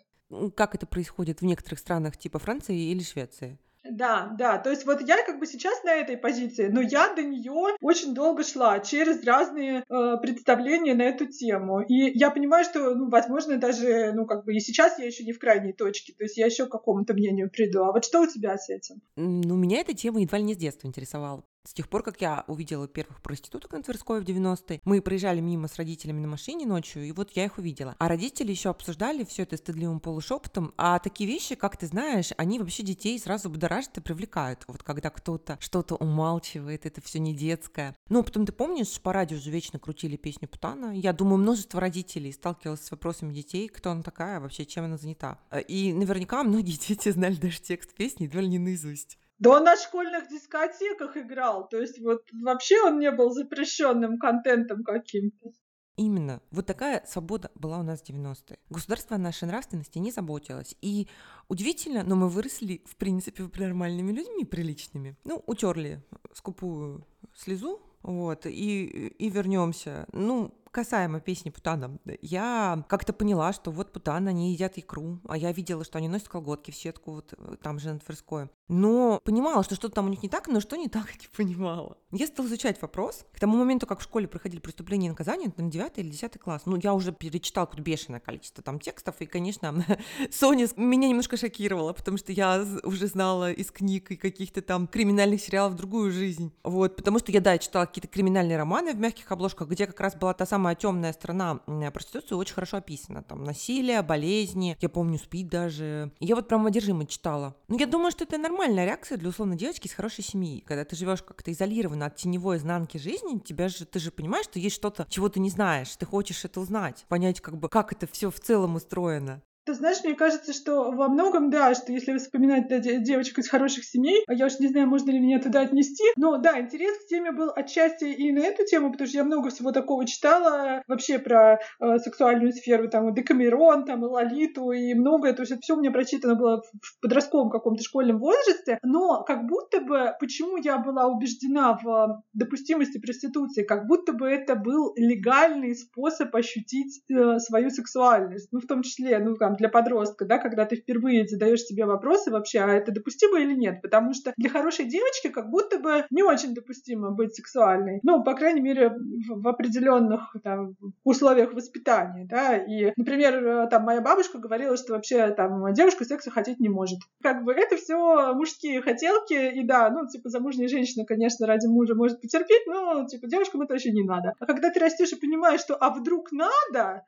[0.56, 3.60] Как это происходит в некоторых странах типа Франции или Швеции?
[3.84, 7.22] Да, да, то есть вот я как бы сейчас на этой позиции, но я до
[7.22, 11.82] нее очень долго шла через разные э, представления на эту тему.
[11.82, 15.34] И я понимаю, что, ну, возможно, даже, ну, как бы и сейчас я еще не
[15.34, 17.84] в крайней точке, то есть я еще к какому-то мнению приду.
[17.84, 19.02] А вот что у тебя с этим?
[19.16, 21.44] Ну, меня эта тема едва ли не с детства интересовала.
[21.66, 25.70] С тех пор, как я увидела первых проституток на Тверской в 90-е, мы проезжали мимо
[25.70, 27.95] с родителями на машине ночью, и вот я их увидела.
[27.99, 32.59] А родители еще обсуждали все это стыдливым полушепотом, а такие вещи, как ты знаешь, они
[32.59, 34.66] вообще детей сразу будоражат и привлекают.
[34.68, 37.95] Вот когда кто-то что-то умалчивает, это все не детское.
[38.09, 40.91] Ну, а потом ты помнишь, по радио же вечно крутили песню Путана.
[40.93, 45.39] Я думаю, множество родителей сталкивалось с вопросами детей, кто она такая, вообще чем она занята.
[45.70, 49.18] И наверняка многие дети знали даже текст песни ли не наизусть.
[49.44, 54.86] Да он на школьных дискотеках играл, то есть вот вообще он не был запрещенным контентом
[54.86, 55.52] каким-то.
[55.98, 56.41] Именно.
[56.52, 58.58] Вот такая свобода была у нас в 90-е.
[58.70, 60.78] Государство о нашей нравственности не заботилось.
[60.82, 61.10] И
[61.50, 65.18] удивительно, но мы выросли, в принципе, нормальными людьми, приличными.
[65.26, 66.02] Ну, утерли
[66.34, 70.08] скупую слезу, вот, и, и вернемся.
[70.14, 75.52] Ну, касаемо песни Путана, я как-то поняла, что вот Путан, они едят икру, а я
[75.52, 78.50] видела, что они носят колготки в сетку, вот э, там же на Тверской.
[78.68, 81.98] Но понимала, что что-то там у них не так, но что не так, не понимала.
[82.12, 83.26] Я стала изучать вопрос.
[83.34, 86.40] К тому моменту, как в школе проходили преступления и наказания, это на 9 или 10
[86.40, 86.64] класс.
[86.66, 89.86] Ну, я уже перечитала какое-то бешеное количество там текстов, и, конечно,
[90.32, 95.42] Соня меня немножко шокировала, потому что я уже знала из книг и каких-то там криминальных
[95.42, 96.52] сериалов другую жизнь.
[96.64, 100.16] Вот, потому что я, да, читала какие-то криминальные романы в мягких обложках, где как раз
[100.16, 101.55] была та самая самая темная сторона
[101.91, 103.22] проституции очень хорошо описана.
[103.22, 106.14] Там насилие, болезни, я помню, спит даже.
[106.22, 107.53] Я вот прям одержимо читала.
[107.68, 110.64] Но я думаю, что это нормальная реакция для условно девочки из хорошей семьи.
[110.66, 114.57] Когда ты живешь как-то изолированно от теневой изнанки жизни, тебя же, ты же понимаешь, что
[114.57, 118.07] есть что-то, чего ты не знаешь, ты хочешь это узнать, понять, как бы, как это
[118.07, 119.41] все в целом устроено.
[119.66, 123.86] Ты знаешь, мне кажется, что во многом, да, что если вспоминать да, девочку из хороших
[123.86, 127.07] семей, а я уж не знаю, можно ли меня туда отнести, но да, интерес к
[127.07, 131.18] теме был отчасти и на эту тему, потому что я много всего такого читала вообще
[131.18, 135.80] про э, сексуальную сферу, там, Декамерон, там, Лолиту, и многое, то есть это все у
[135.80, 141.07] меня прочитано было в подростковом каком-то школьном возрасте, но как будто бы, почему я была
[141.07, 148.49] убеждена в допустимости проституции, как будто бы это был легальный способ ощутить э, свою сексуальность,
[148.51, 151.86] ну, в том числе, ну, там, там для подростка, да, когда ты впервые задаешь себе
[151.86, 156.06] вопросы вообще, а это допустимо или нет, потому что для хорошей девочки как будто бы
[156.10, 162.26] не очень допустимо быть сексуальной, ну, по крайней мере, в, в определенных там, условиях воспитания,
[162.30, 166.70] да, и, например, э, там моя бабушка говорила, что вообще там девушка секса хотеть не
[166.70, 166.99] может.
[167.22, 171.95] Как бы это все мужские хотелки, и да, ну, типа, замужняя женщина, конечно, ради мужа
[171.95, 174.34] может потерпеть, но, типа, девушкам это вообще не надо.
[174.39, 177.04] А когда ты растешь и понимаешь, что а вдруг надо,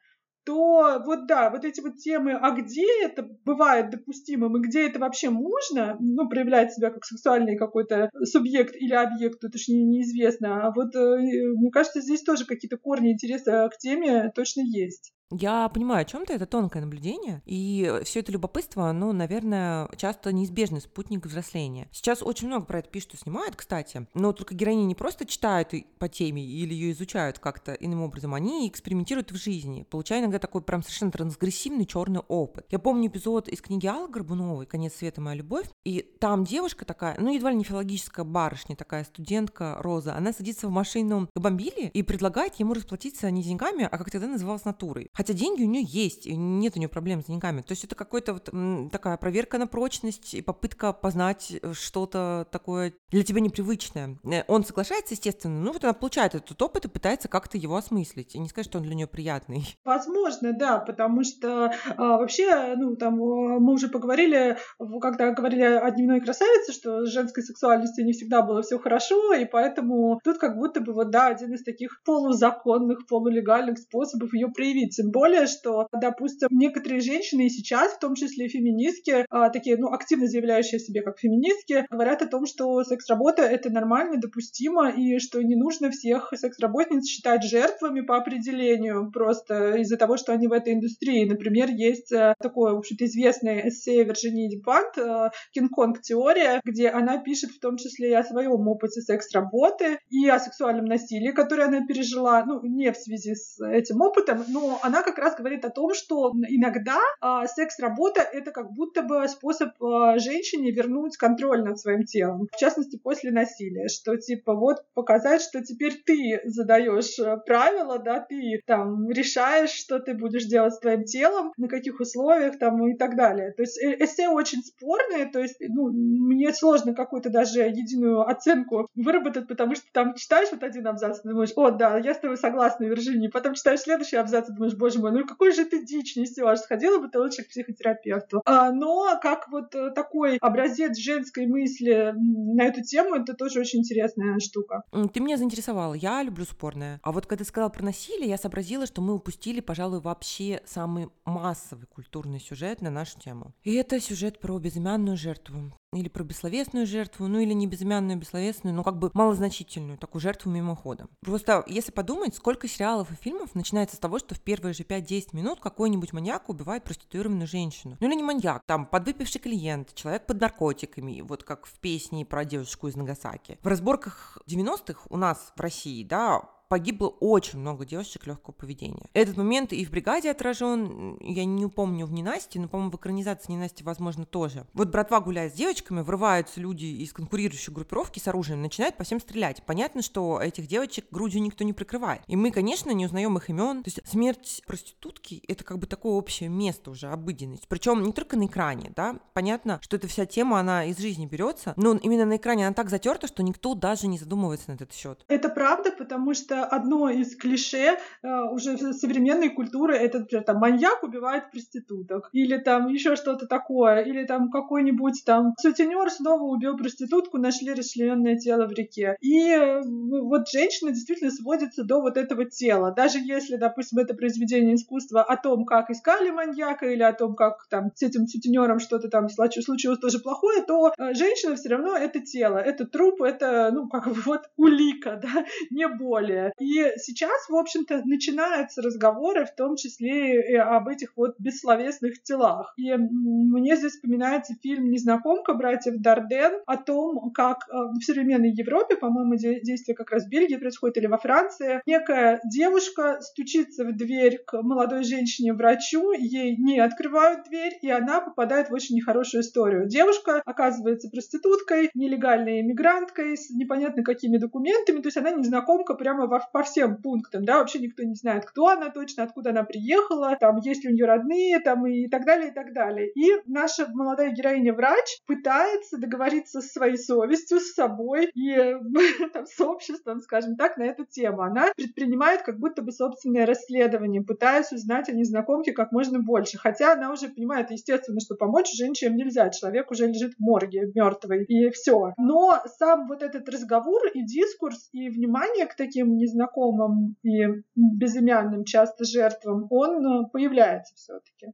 [0.46, 5.00] то вот да, вот эти вот темы, а где это бывает допустимым и где это
[5.00, 10.68] вообще можно, ну, проявлять себя как сексуальный какой-то субъект или объект, тут уж не, неизвестно.
[10.68, 11.18] А вот э,
[11.56, 15.15] мне кажется, здесь тоже какие-то корни интереса к теме точно есть.
[15.32, 20.32] Я понимаю, о чем ты, это тонкое наблюдение, и все это любопытство, ну, наверное, часто
[20.32, 21.90] неизбежный спутник взросления.
[21.92, 25.74] Сейчас очень много про это пишут и снимают, кстати, но только героини не просто читают
[25.98, 30.62] по теме или ее изучают как-то иным образом, они экспериментируют в жизни, получая иногда такой
[30.62, 32.68] прям совершенно трансгрессивный черный опыт.
[32.70, 35.22] Я помню эпизод из книги Аллы Горбуновой «Конец света.
[35.22, 40.16] Моя любовь», и там девушка такая, ну, едва ли не филологическая барышня, такая студентка Роза,
[40.16, 44.66] она садится в машину Бомбили и предлагает ему расплатиться не деньгами, а как тогда называлось
[44.66, 45.10] натурой.
[45.16, 47.62] Хотя деньги у нее есть, нет у нее проблем с деньгами.
[47.62, 48.50] То есть это какой-то вот
[48.92, 54.18] такая проверка на прочность и попытка познать э, что-то такое для тебя непривычное.
[54.26, 58.36] Э, он соглашается, естественно, ну вот она получает этот опыт и пытается как-то его осмыслить.
[58.36, 59.78] И не сказать, что он для нее приятный.
[59.86, 64.58] Возможно, да, потому что а, вообще, ну там мы уже поговорили,
[65.02, 69.46] когда говорили о дневной красавице, что с женской сексуальностью не всегда было все хорошо, и
[69.46, 74.94] поэтому тут как будто бы вот да, один из таких полузаконных, полулегальных способов ее проявить.
[75.06, 79.94] Тем более, что, допустим, некоторые женщины и сейчас, в том числе феминистки, а, такие, ну,
[79.94, 85.44] активно заявляющие себе как феминистки, говорят о том, что секс-работа— это нормально, допустимо, и что
[85.44, 90.74] не нужно всех секс-работниц считать жертвами по определению, просто из-за того, что они в этой
[90.74, 91.30] индустрии.
[91.30, 97.20] Например, есть э, такое, в общем-то, известное эссе Вирджинии Дипант э, «Кинг-Конг теория», где она
[97.20, 101.86] пишет в том числе и о своем опыте секс-работы, и о сексуальном насилии, которое она
[101.86, 105.94] пережила, ну, не в связи с этим опытом, но она как раз говорит о том,
[105.94, 112.04] что иногда э, секс-работа— это как будто бы способ э, женщине вернуть контроль над своим
[112.04, 112.48] телом.
[112.52, 118.20] В частности, после насилия, что типа вот показать, что теперь ты задаешь э, правила, да,
[118.20, 122.98] ты там решаешь, что ты будешь делать с твоим телом, на каких условиях там и
[122.98, 123.52] так далее.
[123.52, 128.90] То есть э, эссе очень спорные, то есть ну, мне сложно какую-то даже единую оценку
[128.96, 132.86] выработать, потому что там читаешь вот один абзац, думаешь, о, да, я с тобой согласна,
[132.86, 136.60] Виржиния, потом читаешь следующий абзац и думаешь, боже мой, ну какой же ты дичь несешь,
[136.60, 138.44] сходила бы ты лучше к психотерапевту.
[138.46, 143.80] А, но как вот э, такой образец женской мысли на эту тему, это тоже очень
[143.80, 144.84] интересная штука.
[145.12, 147.00] Ты меня заинтересовала, я люблю спорное.
[147.02, 151.10] А вот когда ты сказала про насилие, я сообразила, что мы упустили, пожалуй, вообще самый
[151.26, 153.56] массовый культурный сюжет на нашу тему.
[153.64, 158.74] И это сюжет про безымянную жертву или про бессловесную жертву, ну или не безымянную, бессловесную,
[158.76, 161.10] но как бы малозначительную такую жертву мимоходом.
[161.22, 165.30] Просто если подумать, сколько сериалов и фильмов начинается с того, что в первые же 5-10
[165.34, 167.98] минут какой-нибудь маньяк убивает проституированную женщину.
[168.00, 172.46] Ну или не маньяк, там подвыпивший клиент, человек под наркотиками, вот как в песне про
[172.46, 173.58] девушку из Нагасаки.
[173.62, 176.42] В разборках 90-х у нас в России, да,
[176.76, 179.06] погибло очень много девушек легкого поведения.
[179.14, 183.54] Этот момент и в бригаде отражен, я не помню в ненасти, но, по-моему, в экранизации
[183.54, 184.68] ненасти, возможно, тоже.
[184.74, 189.22] Вот братва гуляет с девочками, врываются люди из конкурирующей группировки с оружием, начинают по всем
[189.22, 189.64] стрелять.
[189.66, 192.24] Понятно, что этих девочек грудью никто не прикрывает.
[192.28, 193.82] И мы, конечно, не узнаем их имен.
[193.82, 197.70] То есть смерть проститутки— это как бы такое общее место уже, обыденность.
[197.70, 199.18] Причем не только на экране, да.
[199.32, 202.90] Понятно, что эта вся тема, она из жизни берется, но именно на экране она так
[202.90, 205.24] затерта, что никто даже не задумывается на этот счет.
[205.30, 209.96] Это правда, потому что одно из клише э, уже современной культуры.
[209.96, 212.30] Это, например, там, маньяк убивает проституток.
[212.34, 214.02] Или там еще что-то такое.
[214.02, 219.18] Или там какой-нибудь там сутенер снова убил проститутку, нашли расчлененное тело в реке.
[219.22, 222.92] И э, вот женщина действительно сводится до вот этого тела.
[222.92, 227.68] Даже если, допустим, это произведение искусства о том, как искали маньяка, или о том, как
[227.70, 232.20] там с этим сутенером что-то там случилось тоже плохое, то э, женщина все равно это
[232.20, 236.45] тело, это труп, это, ну, как вот улика, да, не более.
[236.60, 242.74] И сейчас, в общем-то, начинаются разговоры, в том числе и об этих вот бессловесных телах.
[242.78, 248.96] И мне здесь вспоминается фильм «Незнакомка» братьев Дарден о том, как э, в современной Европе,
[248.96, 254.40] по-моему, действие как раз в Бельгии происходит или во Франции, некая девушка стучится в дверь
[254.46, 259.88] к молодой женщине-врачу, ей не открывают дверь, и она попадает в очень нехорошую историю.
[259.88, 266.34] Девушка оказывается проституткой, нелегальной иммигранткой с непонятно какими документами, то есть она незнакомка прямо в
[266.36, 270.36] по, по всем пунктам, да, вообще никто не знает, кто она точно, откуда она приехала,
[270.40, 273.10] там, есть ли у нее родные, там, и так далее, и так далее.
[273.16, 278.56] И наша молодая героиня-врач пытается договориться со своей совестью, с собой и
[279.34, 281.42] там, с обществом, скажем так, на эту тему.
[281.42, 286.58] Она предпринимает как будто бы собственное расследование, пытаясь узнать о незнакомке как можно больше.
[286.58, 289.50] Хотя она уже понимает, естественно, что помочь женщинам нельзя.
[289.50, 292.14] Человек уже лежит в морге мертвый, и все.
[292.18, 299.06] Но сам вот этот разговор и дискурс, и внимание к таким незнакомым и безымянным часто
[299.06, 301.54] жертвам, он э, появляется все-таки.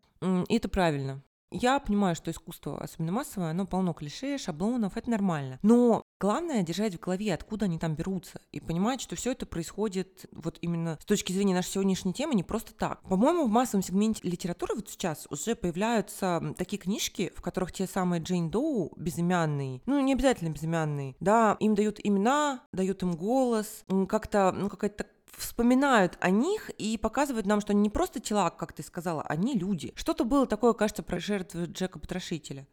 [0.50, 1.22] И это правильно.
[1.52, 5.60] Я понимаю, что искусство, особенно массовое, оно полно клише, шаблонов, это нормально.
[5.62, 10.28] Но главное держать в голове, откуда они там берутся, и понимать, что все это происходит
[10.32, 13.02] вот именно с точки зрения нашей сегодняшней темы не просто так.
[13.02, 18.22] По-моему, в массовом сегменте литературы вот сейчас уже появляются такие книжки, в которых те самые
[18.22, 24.52] Джейн Доу безымянные, ну не обязательно безымянные, да, им дают имена, дают им голос, как-то,
[24.52, 25.06] ну какая-то
[25.42, 29.58] вспоминают о них и показывают нам, что они не просто тела, как ты сказала, они
[29.58, 29.94] люди.
[29.96, 32.68] Что-то было такое, кажется, про жертвы Джека Потрошителя.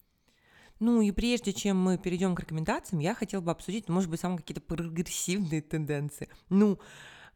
[0.80, 4.38] Ну и прежде чем мы перейдем к рекомендациям, я хотела бы обсудить, может быть, самые
[4.38, 6.28] какие-то прогрессивные тенденции.
[6.50, 6.78] Ну,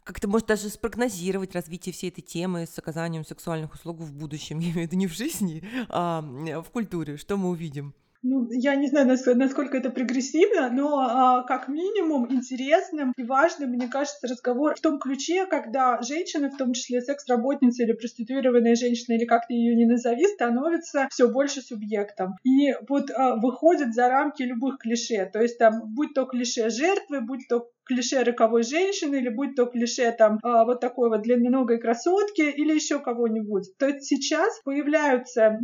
[0.05, 4.59] как-то, может, даже спрогнозировать развитие всей этой темы с оказанием сексуальных услуг в будущем.
[4.61, 7.16] Я имею в виду не в жизни, а в культуре.
[7.16, 7.95] Что мы увидим?
[8.23, 13.89] Ну, я не знаю, насколько это прогрессивно, но а, как минимум интересным и важным, мне
[13.89, 19.25] кажется, разговор в том ключе, когда женщины, в том числе секс-работницы или проституированная женщина, или
[19.25, 22.37] как ты ее не назови, становится все больше субъектом.
[22.45, 25.29] И вот а, выходит за рамки любых клише.
[25.33, 29.66] То есть там, будь то клише жертвы, будь то клише роковой женщины, или будь то
[29.66, 33.76] клише там а, вот такой вот длинноногой красотки, или еще кого-нибудь.
[33.78, 35.59] То сейчас появляются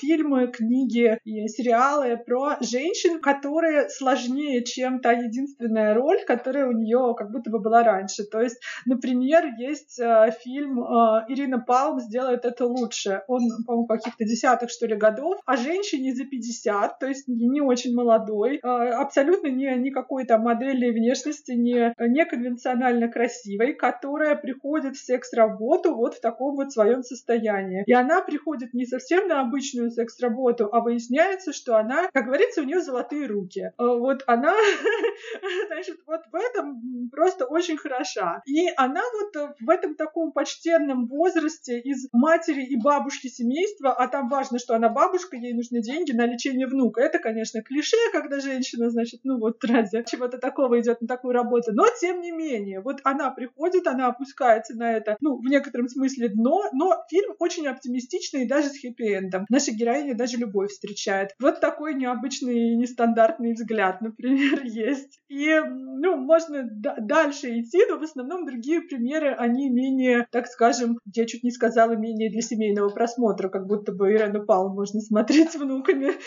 [0.00, 7.14] фильмы, книги и сериалы про женщин, которые сложнее, чем та единственная роль, которая у нее
[7.16, 8.24] как будто бы была раньше.
[8.24, 13.22] То есть, например, есть а, фильм а, Ирина Палм сделает это лучше.
[13.28, 17.94] Он, по-моему, каких-то десятых, что ли, годов, о женщине за 50, то есть не очень
[17.94, 26.14] молодой, абсолютно не никакой там модели внешности не, неконвенционально красивой, которая приходит в секс-работу вот
[26.14, 27.82] в таком вот своем состоянии.
[27.86, 32.64] И она приходит не совсем на обычную секс-работу, а выясняется, что она, как говорится, у
[32.64, 33.72] нее золотые руки.
[33.76, 34.54] А вот она,
[35.68, 38.42] значит, вот в этом просто очень хороша.
[38.46, 44.28] И она вот в этом таком почтенном возрасте из матери и бабушки семейства, а там
[44.28, 47.00] важно, что она бабушка, ей нужны деньги на лечение внука.
[47.00, 51.43] Это, конечно, клише, когда женщина, значит, ну вот ради чего-то такого идет на такую работу,
[51.44, 51.72] работы.
[51.72, 56.28] Но, тем не менее, вот она приходит, она опускается на это, ну, в некотором смысле
[56.28, 59.44] дно, но фильм очень оптимистичный и даже с хэппи-эндом.
[59.48, 61.30] Наша героиня даже любовь встречает.
[61.40, 65.20] Вот такой необычный, нестандартный взгляд, например, есть.
[65.28, 71.26] И, ну, можно дальше идти, но в основном другие примеры, они менее, так скажем, я
[71.26, 75.56] чуть не сказала, менее для семейного просмотра, как будто бы Ирену Пал можно смотреть с
[75.56, 76.12] внуками.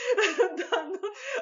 [0.57, 0.97] Да, ну,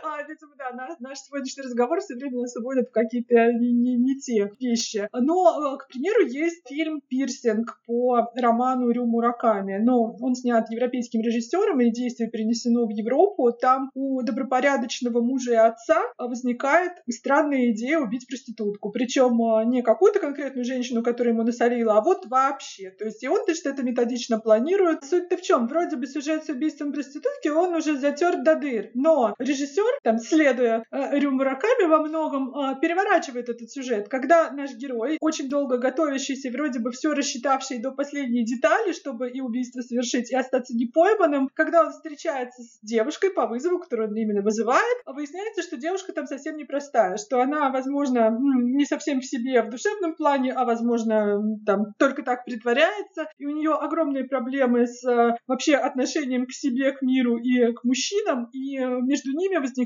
[0.05, 4.51] а, видимо, да, наш сегодняшний разговор все время нас уводит в какие-то не, не те
[4.59, 5.09] вещи.
[5.13, 9.77] Но, э, к примеру, есть фильм «Пирсинг» по роману Рю Мураками.
[9.77, 13.51] Но он снят европейским режиссером, и действие перенесено в Европу.
[13.51, 18.91] Там у добропорядочного мужа и отца возникает странная идея убить проститутку.
[18.91, 22.91] Причем э, не какую-то конкретную женщину, которая ему насолила, а вот вообще.
[22.91, 25.03] То есть и он значит, это методично планирует.
[25.03, 25.67] Суть-то в чем?
[25.67, 28.91] Вроде бы сюжет с убийством проститутки, он уже затер до дыр.
[28.93, 35.49] Но режиссер, там, следуя э, Рю во многом, переворачивает этот сюжет, когда наш герой, очень
[35.49, 40.73] долго готовящийся, вроде бы все рассчитавший до последней детали, чтобы и убийство совершить, и остаться
[40.75, 45.77] непойманным, когда он встречается с девушкой по вызову, которую он именно вызывает, а выясняется, что
[45.77, 50.65] девушка там совсем непростая, что она, возможно, не совсем в себе в душевном плане, а,
[50.65, 56.51] возможно, там только так притворяется, и у нее огромные проблемы с э, вообще отношением к
[56.51, 59.84] себе, к миру и к мужчинам, и между ними возникает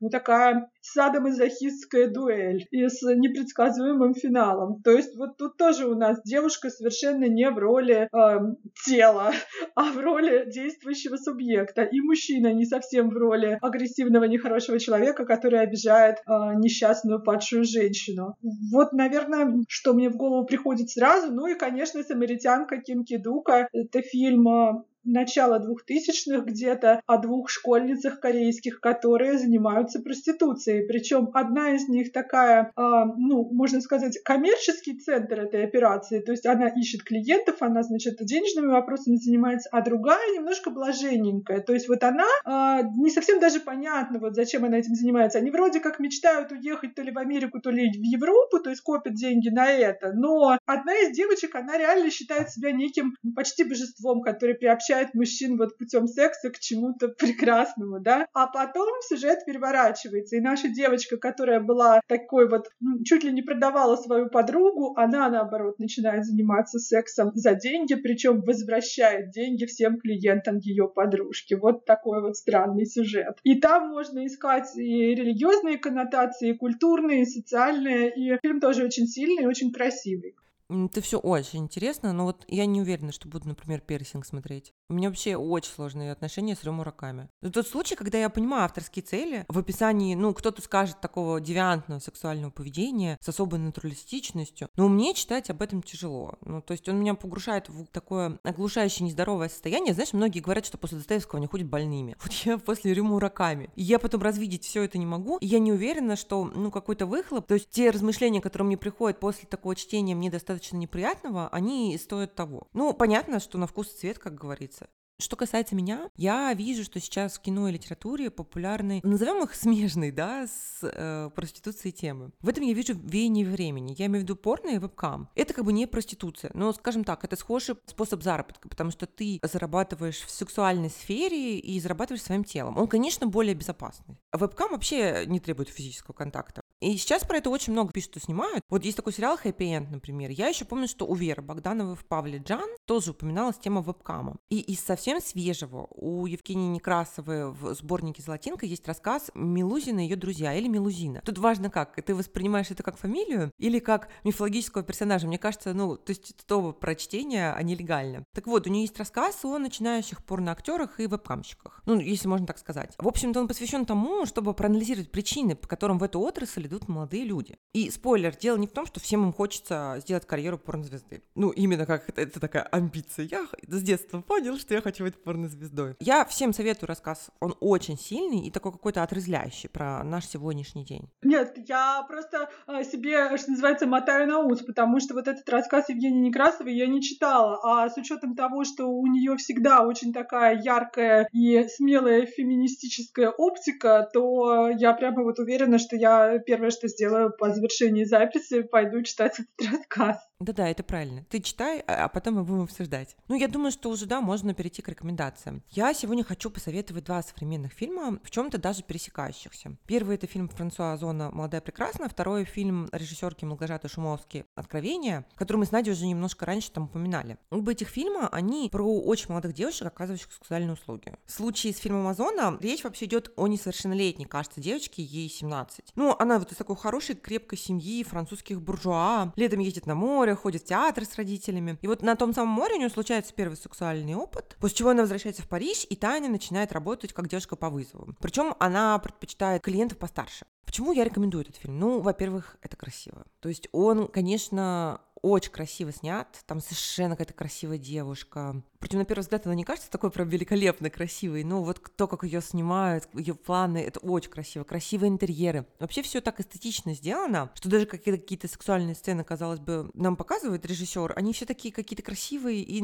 [0.00, 2.66] вот такая садомазохистская дуэль.
[2.70, 4.82] И с непредсказуемым финалом.
[4.82, 8.38] То есть вот тут тоже у нас девушка совершенно не в роли э,
[8.86, 9.32] тела,
[9.74, 11.82] а в роли действующего субъекта.
[11.82, 18.36] И мужчина не совсем в роли агрессивного, нехорошего человека, который обижает э, несчастную падшую женщину.
[18.72, 21.32] Вот, наверное, что мне в голову приходит сразу.
[21.32, 23.68] Ну и, конечно, «Самаритянка» Ким Кидука.
[23.72, 30.86] Это фильм начала двухтысячных где-то о двух школьницах корейских, которые занимаются проституцией.
[30.86, 36.20] Причем одна из них такая, э, ну, можно сказать, коммерческий центр этой операции.
[36.20, 41.60] То есть она ищет клиентов, она, значит, денежными вопросами занимается, а другая немножко блаженненькая.
[41.60, 45.38] То есть вот она э, не совсем даже понятно, вот зачем она этим занимается.
[45.38, 48.82] Они вроде как мечтают уехать то ли в Америку, то ли в Европу, то есть
[48.82, 50.12] копят деньги на это.
[50.12, 54.54] Но одна из девочек, она реально считает себя неким почти божеством, который
[54.88, 58.26] приобщает мужчин вот путем секса к чему-то прекрасному, да.
[58.32, 63.42] А потом сюжет переворачивается, и наша девочка, которая была такой вот, ну, чуть ли не
[63.42, 70.58] продавала свою подругу, она, наоборот, начинает заниматься сексом за деньги, причем возвращает деньги всем клиентам
[70.58, 71.54] ее подружки.
[71.54, 73.38] Вот такой вот странный сюжет.
[73.44, 79.06] И там можно искать и религиозные коннотации, и культурные, и социальные, и фильм тоже очень
[79.06, 80.34] сильный и очень красивый.
[80.70, 84.74] Это все очень интересно, но вот я не уверена, что буду, например, персинг смотреть.
[84.90, 87.30] У меня вообще очень сложные отношения с Рю Раками.
[87.40, 92.00] Это тот случай, когда я понимаю авторские цели, в описании, ну, кто-то скажет такого девиантного
[92.00, 96.34] сексуального поведения с особой натуралистичностью, но мне читать об этом тяжело.
[96.42, 99.94] Ну, то есть он меня погружает в такое оглушающее нездоровое состояние.
[99.94, 102.16] Знаешь, многие говорят, что после Достоевского они ходят больными.
[102.28, 103.70] Вот я после Рю Мураками.
[103.74, 107.06] И я потом развидеть все это не могу, и я не уверена, что, ну, какой-то
[107.06, 111.48] выхлоп, то есть те размышления, которые мне приходят после такого чтения, мне достаточно достаточно неприятного,
[111.48, 112.66] они стоят того.
[112.72, 114.88] Ну, понятно, что на вкус и цвет, как говорится.
[115.20, 120.12] Что касается меня, я вижу, что сейчас в кино и литературе популярны, назовем их смежные,
[120.12, 122.30] да, с э, проституцией темы.
[122.40, 123.96] В этом я вижу веяние времени.
[123.98, 125.28] Я имею в виду порно и вебкам.
[125.34, 129.40] Это как бы не проституция, но, скажем так, это схожий способ заработка, потому что ты
[129.42, 132.78] зарабатываешь в сексуальной сфере и зарабатываешь своим телом.
[132.78, 134.18] Он, конечно, более безопасный.
[134.32, 136.62] Вебкам вообще не требует физического контакта.
[136.80, 138.62] И сейчас про это очень много пишут и снимают.
[138.70, 140.30] Вот есть такой сериал «Хэппи Энд», например.
[140.30, 144.36] Я еще помню, что у Веры Богдановой в «Павле Джан» тоже упоминалась тема вебкама.
[144.48, 150.14] И из совсем свежего у Евгении Некрасовой в сборнике «Золотинка» есть рассказ «Милузина и ее
[150.14, 151.20] друзья» или «Милузина».
[151.24, 155.26] Тут важно как, ты воспринимаешь это как фамилию или как мифологического персонажа.
[155.26, 158.22] Мне кажется, ну, то есть то прочтение, а не легально.
[158.34, 161.82] Так вот, у нее есть рассказ о начинающих порноактерах и вебкамщиках.
[161.86, 162.94] Ну, если можно так сказать.
[162.98, 167.24] В общем-то, он посвящен тому, чтобы проанализировать причины, по которым в эту отрасль идут молодые
[167.24, 167.58] люди.
[167.72, 171.22] И спойлер, дело не в том, что всем им хочется сделать карьеру порнозвезды.
[171.34, 173.26] Ну, именно как это, это такая амбиция.
[173.26, 175.96] Я с детства понял, что я хочу быть порнозвездой.
[176.00, 177.30] Я всем советую рассказ.
[177.40, 181.10] Он очень сильный и такой какой-то отрезляющий про наш сегодняшний день.
[181.22, 185.88] Нет, я просто э, себе, что называется, мотаю на ус, потому что вот этот рассказ
[185.88, 190.60] Евгении Некрасовой я не читала, а с учетом того, что у нее всегда очень такая
[190.60, 197.30] яркая и смелая феминистическая оптика, то я прямо вот уверена, что я первое, что сделаю
[197.30, 200.27] по завершении записи, пойду читать этот рассказ.
[200.40, 201.24] Да-да, это правильно.
[201.28, 203.16] Ты читай, а, а потом мы будем обсуждать.
[203.26, 205.64] Ну, я думаю, что уже, да, можно перейти к рекомендациям.
[205.68, 209.76] Я сегодня хочу посоветовать два современных фильма, в чем то даже пересекающихся.
[209.86, 215.66] Первый— это фильм Франсуа Озона «Молодая прекрасна», второй— фильм режиссерки Малгожаты Шумовски «Откровение», который мы
[215.66, 217.36] с Надей уже немножко раньше там упоминали.
[217.50, 221.14] Оба этих фильма, они про очень молодых девушек, оказывающих сексуальные услуги.
[221.26, 225.94] В случае с фильмом Озона речь вообще идет о несовершеннолетней, кажется, девочке, ей 17.
[225.96, 230.36] Ну, она вот из такой хорошей, крепкой семьи французских буржуа, летом ездит на море, море,
[230.36, 231.78] ходит в театр с родителями.
[231.82, 235.02] И вот на том самом море у нее случается первый сексуальный опыт, после чего она
[235.02, 238.14] возвращается в Париж и тайно начинает работать как девушка по вызову.
[238.20, 240.46] Причем она предпочитает клиентов постарше.
[240.64, 241.78] Почему я рекомендую этот фильм?
[241.78, 243.24] Ну, во-первых, это красиво.
[243.40, 248.62] То есть он, конечно, очень красиво снят, там совершенно какая-то красивая девушка.
[248.80, 252.22] Причем на первый взгляд она не кажется такой прям великолепно красивой, но вот то, как
[252.22, 255.66] ее снимают, ее планы, это очень красиво, красивые интерьеры.
[255.80, 260.64] Вообще все так эстетично сделано, что даже какие-то, какие-то сексуальные сцены, казалось бы, нам показывает
[260.64, 262.80] режиссер, они все такие какие-то красивые и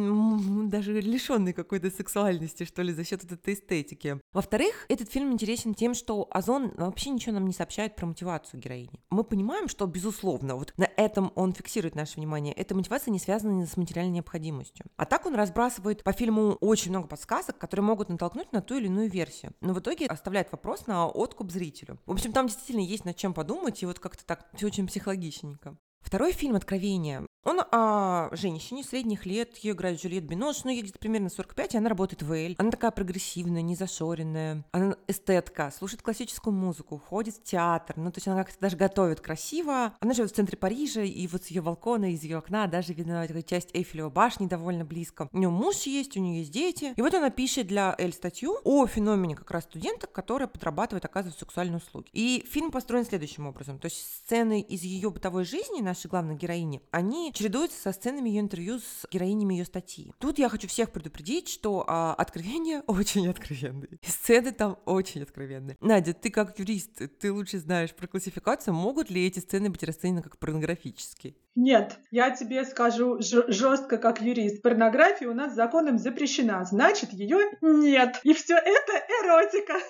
[0.69, 4.21] даже лишенные какой-то сексуальности, что ли, за счет этой эстетики.
[4.33, 9.01] Во-вторых, этот фильм интересен тем, что Озон вообще ничего нам не сообщает про мотивацию героини.
[9.11, 13.65] Мы понимаем, что, безусловно, вот на этом он фиксирует наше внимание, эта мотивация не связана
[13.65, 14.87] с материальной необходимостью.
[14.97, 18.87] А так он разбрасывает по фильму очень много подсказок, которые могут натолкнуть на ту или
[18.87, 19.53] иную версию.
[19.61, 21.99] Но в итоге оставляет вопрос на откуп зрителю.
[22.07, 25.77] В общем, там действительно есть над чем подумать, и вот как-то так все очень психологичненько.
[26.01, 30.99] Второй фильм «Откровение» Он о женщине средних лет, ее играет Джульет Бинош, ну, ей где-то
[30.99, 32.55] примерно 45, и она работает в Эль.
[32.59, 38.29] Она такая прогрессивная, незашоренная, она эстетка, слушает классическую музыку, ходит в театр, ну, то есть
[38.29, 39.95] она как-то даже готовит красиво.
[40.01, 43.27] Она живет в центре Парижа, и вот с ее балкона, из ее окна даже видна
[43.27, 45.29] такая часть Эйфелева башни довольно близко.
[45.33, 46.95] У нее муж есть, у нее есть дети.
[46.97, 51.39] И вот она пишет для Эль статью о феномене как раз студенток, которые подрабатывают, оказывают
[51.39, 52.09] сексуальные услуги.
[52.13, 53.79] И фильм построен следующим образом.
[53.79, 58.41] То есть сцены из ее бытовой жизни, нашей главной героини, они чередуются со сценами ее
[58.41, 60.13] интервью с героинями ее статьи.
[60.19, 63.99] Тут я хочу всех предупредить, что а, откровения очень откровенные.
[64.03, 65.77] Сцены там очень откровенные.
[65.81, 68.73] Надя, ты как юрист, ты лучше знаешь про классификацию.
[68.75, 71.35] Могут ли эти сцены быть расценены как порнографические?
[71.55, 74.63] Нет, я тебе скажу жестко как юрист.
[74.63, 78.21] Порнография у нас законом запрещена, значит, ее нет.
[78.23, 79.75] И все это эротика.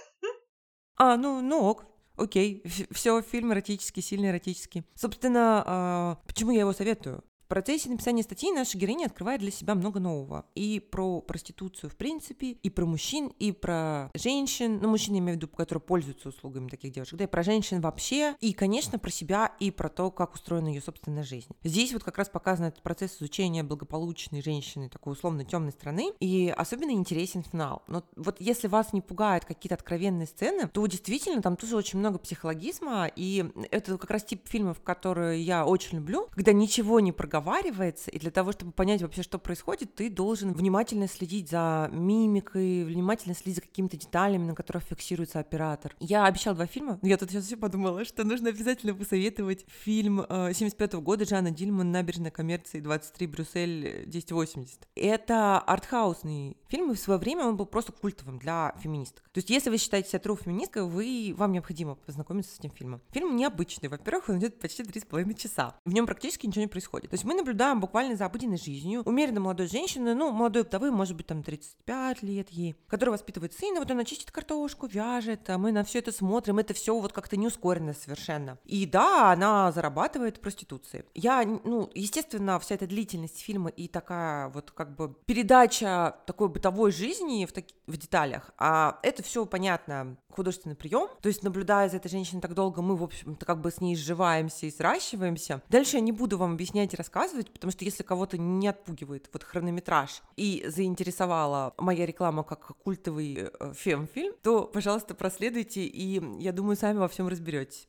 [0.97, 1.86] А, ну, ну ок,
[2.16, 4.84] окей, все, фильм эротический, сильно эротический.
[4.95, 7.24] Собственно, э, почему я его советую?
[7.45, 10.47] В процессе написания статьи наша героиня открывает для себя много нового.
[10.55, 15.34] И про проституцию в принципе, и про мужчин, и про женщин, ну, мужчин я имею
[15.34, 19.11] в виду, которые пользуются услугами таких девушек, да, и про женщин вообще, и, конечно, про
[19.11, 21.49] себя, и про то, как устроена ее собственная жизнь.
[21.62, 26.53] Здесь вот как раз показан этот процесс изучения благополучной женщины, такой условно темной страны, и
[26.57, 27.82] особенно интересен финал.
[27.88, 32.18] Но вот если вас не пугают какие-то откровенные сцены, то действительно там тоже очень много
[32.18, 37.34] психологизма, и это как раз тип фильмов, которые я очень люблю, когда ничего не проговаривают,
[37.35, 42.84] проговаривается, и для того, чтобы понять вообще, что происходит, ты должен внимательно следить за мимикой,
[42.84, 45.96] внимательно следить за какими-то деталями, на которых фиксируется оператор.
[45.99, 50.21] Я обещал два фильма, но я тут сейчас все подумала, что нужно обязательно посоветовать фильм
[50.21, 54.68] э, 75 -го года Жанна Дильман «Набережная коммерции 23 Брюссель 1080».
[54.95, 59.25] Это артхаусный фильм, и в свое время он был просто культовым для феминисток.
[59.33, 63.00] То есть, если вы считаете себя true феминисткой, вы, вам необходимо познакомиться с этим фильмом.
[63.11, 63.88] Фильм необычный.
[63.88, 65.75] Во-первых, он идет почти 3,5 часа.
[65.84, 67.11] В нем практически ничего не происходит.
[67.11, 71.17] То есть мы наблюдаем буквально за обыденной жизнью умеренно молодой женщины, ну, молодой вдовы, может
[71.17, 75.72] быть, там 35 лет ей, которая воспитывает сына, вот она чистит картошку, вяжет, а мы
[75.72, 78.59] на все это смотрим, это все вот как-то не ускорено совершенно.
[78.64, 81.05] И да, она зарабатывает проституцией.
[81.14, 86.92] Я, ну, естественно, вся эта длительность фильма и такая вот как бы передача такой бытовой
[86.92, 91.96] жизни в, таки, в деталях, а это все понятно, художественный прием, то есть наблюдая за
[91.96, 95.63] этой женщиной так долго, мы, в общем-то, как бы с ней сживаемся и сращиваемся.
[95.68, 99.28] Дальше я не буду вам объяснять и рассказывать, рассказывать, потому что если кого-то не отпугивает
[99.32, 106.53] вот хронометраж и заинтересовала моя реклама как культовый э, фем-фильм, то, пожалуйста, проследуйте, и я
[106.53, 107.88] думаю, сами во всем разберетесь.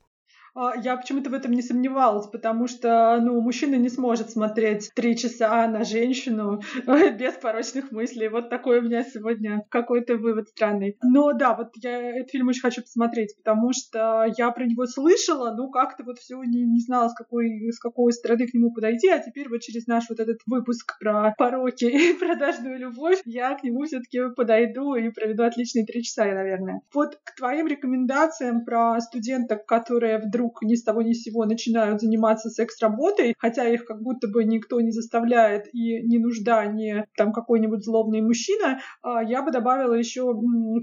[0.55, 5.17] А, я почему-то в этом не сомневалась, потому что, ну, мужчина не сможет смотреть три
[5.17, 6.61] часа на женщину
[7.19, 8.29] без порочных мыслей.
[8.29, 10.97] Вот такой у меня сегодня какой-то вывод странный.
[11.03, 15.53] Но да, вот я этот фильм очень хочу посмотреть, потому что я про него слышала,
[15.53, 19.09] ну, как-то вот все не, не знала, с какой, с какой стороны к нему подойти,
[19.09, 23.63] а теперь вот через наш вот этот выпуск про пороки и продажную любовь я к
[23.63, 26.79] нему все таки подойду и проведу отличные три часа, наверное.
[26.93, 31.45] Вот к твоим рекомендациям про студенток, которые вдруг вдруг ни с того ни с сего
[31.45, 37.05] начинают заниматься секс-работой, хотя их как будто бы никто не заставляет и не нужда, не
[37.17, 40.33] там какой-нибудь злобный мужчина, а, я бы добавила еще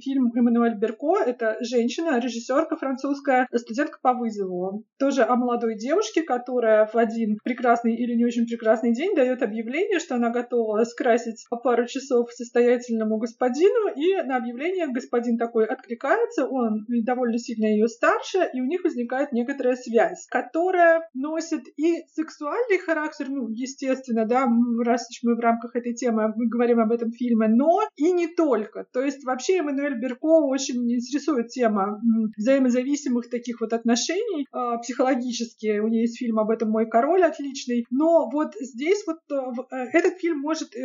[0.02, 1.16] фильм Эммануэль Берко.
[1.24, 4.84] Это женщина, режиссерка французская, студентка по вызову.
[4.98, 9.98] Тоже о молодой девушке, которая в один прекрасный или не очень прекрасный день дает объявление,
[9.98, 16.84] что она готова скрасить пару часов состоятельному господину, и на объявление господин такой откликается, он
[16.88, 22.78] довольно сильно ее старше, и у них возникает некая некоторая связь, которая носит и сексуальный
[22.78, 24.46] характер, ну, естественно, да,
[24.84, 28.28] раз уж мы в рамках этой темы мы говорим об этом фильме, но и не
[28.28, 28.86] только.
[28.92, 32.00] То есть вообще Эммануэль Берко очень интересует тема
[32.36, 35.78] взаимозависимых таких вот отношений э, психологически.
[35.78, 37.84] У нее есть фильм об этом «Мой король» отличный.
[37.90, 39.34] Но вот здесь вот э,
[39.70, 40.80] э этот фильм может э,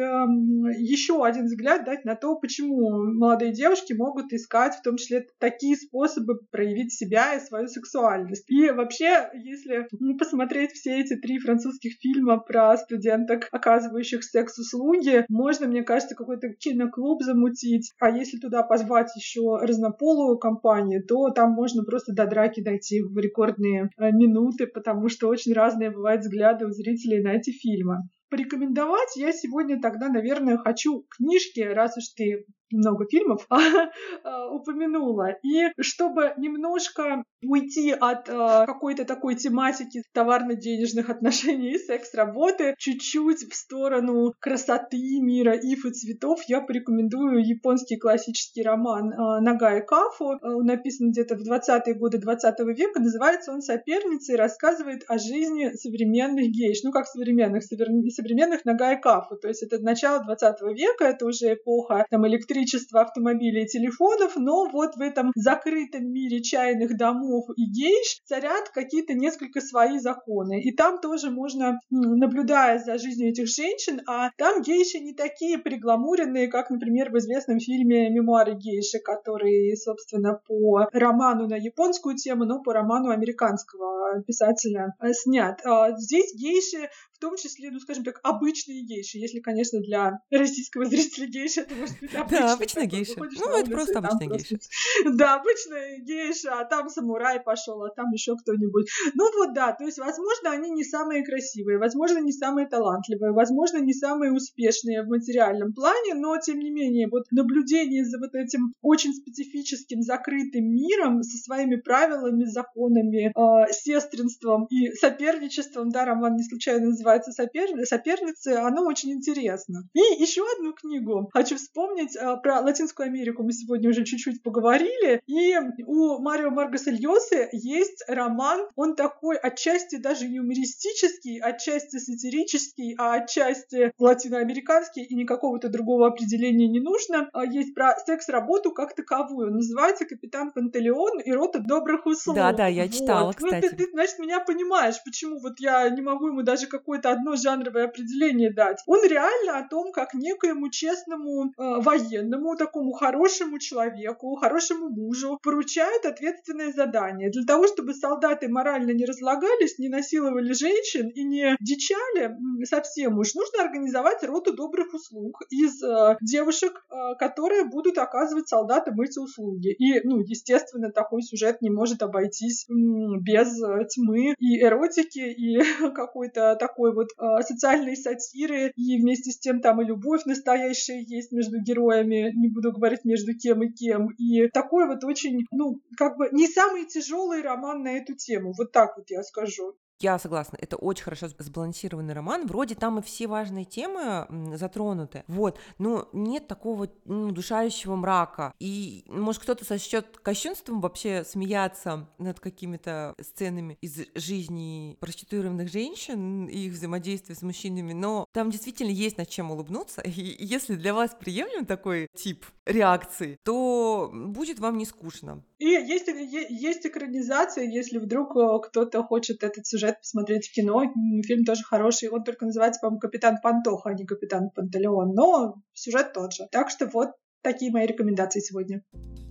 [0.77, 5.75] еще один взгляд дать на то, почему молодые девушки могут искать в том числе такие
[5.75, 8.49] способы проявить себя и свою сексуальность.
[8.71, 16.15] Вообще, если посмотреть все эти три французских фильма про студенток, оказывающих секс-услуги, можно, мне кажется,
[16.15, 17.93] какой-то киноклуб замутить.
[17.99, 23.17] А если туда позвать еще разнополую компанию, то там можно просто до драки дойти в
[23.17, 27.97] рекордные э, минуты, потому что очень разные бывают взгляды у зрителей на эти фильмы
[28.29, 35.35] порекомендовать я сегодня тогда, наверное, хочу книжки, раз уж ты много фильмов а, упомянула.
[35.43, 43.55] И чтобы немножко уйти от э, какой-то такой тематики товарно-денежных отношений и секс-работы, чуть-чуть в
[43.55, 50.33] сторону красоты мира, иф и цветов, я порекомендую японский классический роман э, Нагая Кафу.
[50.33, 52.99] Э, написан где-то в 20-е годы 20 века.
[52.99, 56.79] Называется он «Соперница» и рассказывает о жизни современных гейш.
[56.83, 57.63] Ну, как современных?
[57.63, 59.37] Современных Нагая Кафу.
[59.37, 64.35] То есть это начало 20 века, это уже эпоха там, электричества электричества, автомобилей и телефонов,
[64.35, 70.61] но вот в этом закрытом мире чайных домов и гейш царят какие-то несколько свои законы.
[70.61, 76.47] И там тоже можно, наблюдая за жизнью этих женщин, а там гейши не такие пригламуренные,
[76.47, 82.61] как, например, в известном фильме «Мемуары гейши», который, собственно, по роману на японскую тему, но
[82.61, 85.59] по роману американского писателя э, снят.
[85.63, 90.85] А здесь гейши в том числе, ну, скажем так, обычные гейши, если, конечно, для российского
[90.85, 92.41] зрителя гейша это может быть обычная.
[92.41, 93.13] Да, обычная гейша.
[93.17, 94.57] Ну, это просто обычная гейша.
[95.17, 98.87] Да, обычная гейша, а там самурай пошел, а там еще кто-нибудь.
[99.15, 103.79] Ну вот да, то есть, возможно, они не самые красивые, возможно, не самые талантливые, возможно,
[103.79, 108.73] не самые успешные в материальном плане, но, тем не менее, вот наблюдение за вот этим
[108.81, 116.43] очень специфическим закрытым миром со своими правилами, законами, э, сестринством и соперничеством, да, роман не
[116.43, 117.67] случайно называется «Сопер...
[117.85, 119.83] «Соперницы», оно очень интересно.
[119.93, 125.21] И еще одну книгу хочу вспомнить э, про Латинскую Америку, мы сегодня уже чуть-чуть поговорили,
[125.25, 125.55] и
[125.85, 133.93] у Марио Маргоса Льосы есть роман, он такой отчасти даже юмористический, отчасти сатирический, а отчасти
[133.97, 137.29] латиноамериканский, и никакого-то другого определения не нужно.
[137.33, 139.53] А есть про секс-работу как таковую.
[139.53, 142.35] Называется «Капитан Пантелеон и рота добрых услуг».
[142.35, 143.35] Да, да, я читала, вот.
[143.35, 143.65] кстати.
[143.65, 146.67] Ну, ты, ты, значит, меня понимаешь, почему вот я не могу ему даже
[146.97, 148.81] какое-то одно жанровое определение дать.
[148.85, 156.05] Он реально о том, как некоему честному э, военному, такому хорошему человеку, хорошему мужу поручают
[156.05, 162.35] ответственное задание для того, чтобы солдаты морально не разлагались, не насиловали женщин и не дичали
[162.65, 168.99] совсем уж, нужно организовать роту добрых услуг из э, девушек, э, которые будут оказывать солдатам
[169.01, 169.73] эти услуги.
[169.73, 175.57] И, ну, естественно, такой сюжет не может обойтись без э, тьмы и эротики, и
[175.95, 181.31] какой-то такой вот э, социальной сатиры, и вместе с тем там и любовь настоящая есть
[181.31, 186.17] между героями, не буду говорить между кем и кем, и такой вот очень, ну, как
[186.17, 189.75] бы не самый тяжелый роман на эту тему, вот так вот я скажу.
[189.99, 192.45] Я согласна, это очень хорошо сбалансированный роман.
[192.45, 195.23] Вроде там и все важные темы затронуты.
[195.27, 198.53] Вот, но нет такого ну, душающего мрака.
[198.59, 206.67] И, может, кто-то сочтет кощунством вообще смеяться над какими-то сценами из жизни проституированных женщин и
[206.67, 210.01] их взаимодействия с мужчинами, но там действительно есть над чем улыбнуться.
[210.01, 215.43] И если для вас приемлем такой тип реакции, то будет вам не скучно.
[215.59, 220.83] И есть, есть экранизация, если вдруг э, кто-то хочет этот сюжет посмотреть в кино.
[221.25, 222.09] Фильм тоже хороший.
[222.09, 225.15] Он только называется, по-моему, «Капитан Пантоха», а не «Капитан Пантелеон».
[225.15, 226.47] Но сюжет тот же.
[226.51, 227.09] Так что вот
[227.41, 228.83] такие мои рекомендации сегодня.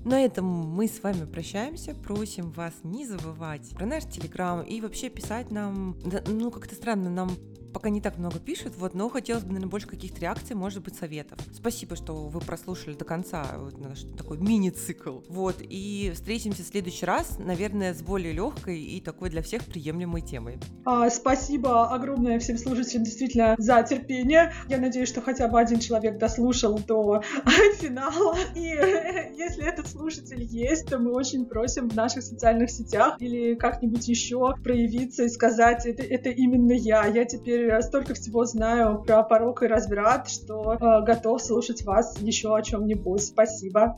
[0.04, 1.94] На этом мы с вами прощаемся.
[1.94, 5.96] Просим вас не забывать про наш телеграм и вообще писать нам,
[6.26, 7.30] ну как-то странно, нам
[7.76, 10.96] пока не так много пишут, вот, но хотелось бы, наверное, больше каких-то реакций, может быть,
[10.96, 11.38] советов.
[11.52, 15.18] Спасибо, что вы прослушали до конца вот наш такой мини-цикл.
[15.28, 20.22] Вот, и встретимся в следующий раз, наверное, с более легкой и такой для всех приемлемой
[20.22, 20.58] темой.
[20.86, 24.54] А, спасибо огромное всем слушателям действительно за терпение.
[24.70, 27.20] Я надеюсь, что хотя бы один человек дослушал до
[27.78, 28.38] финала.
[28.54, 28.60] И
[29.36, 34.54] если этот слушатель есть, то мы очень просим в наших социальных сетях или как-нибудь еще
[34.64, 37.04] проявиться и сказать, это, это именно я.
[37.04, 42.56] Я теперь столько всего знаю про порог и разврат, что э, готов слушать вас еще
[42.56, 43.22] о чем-нибудь.
[43.22, 43.96] Спасибо.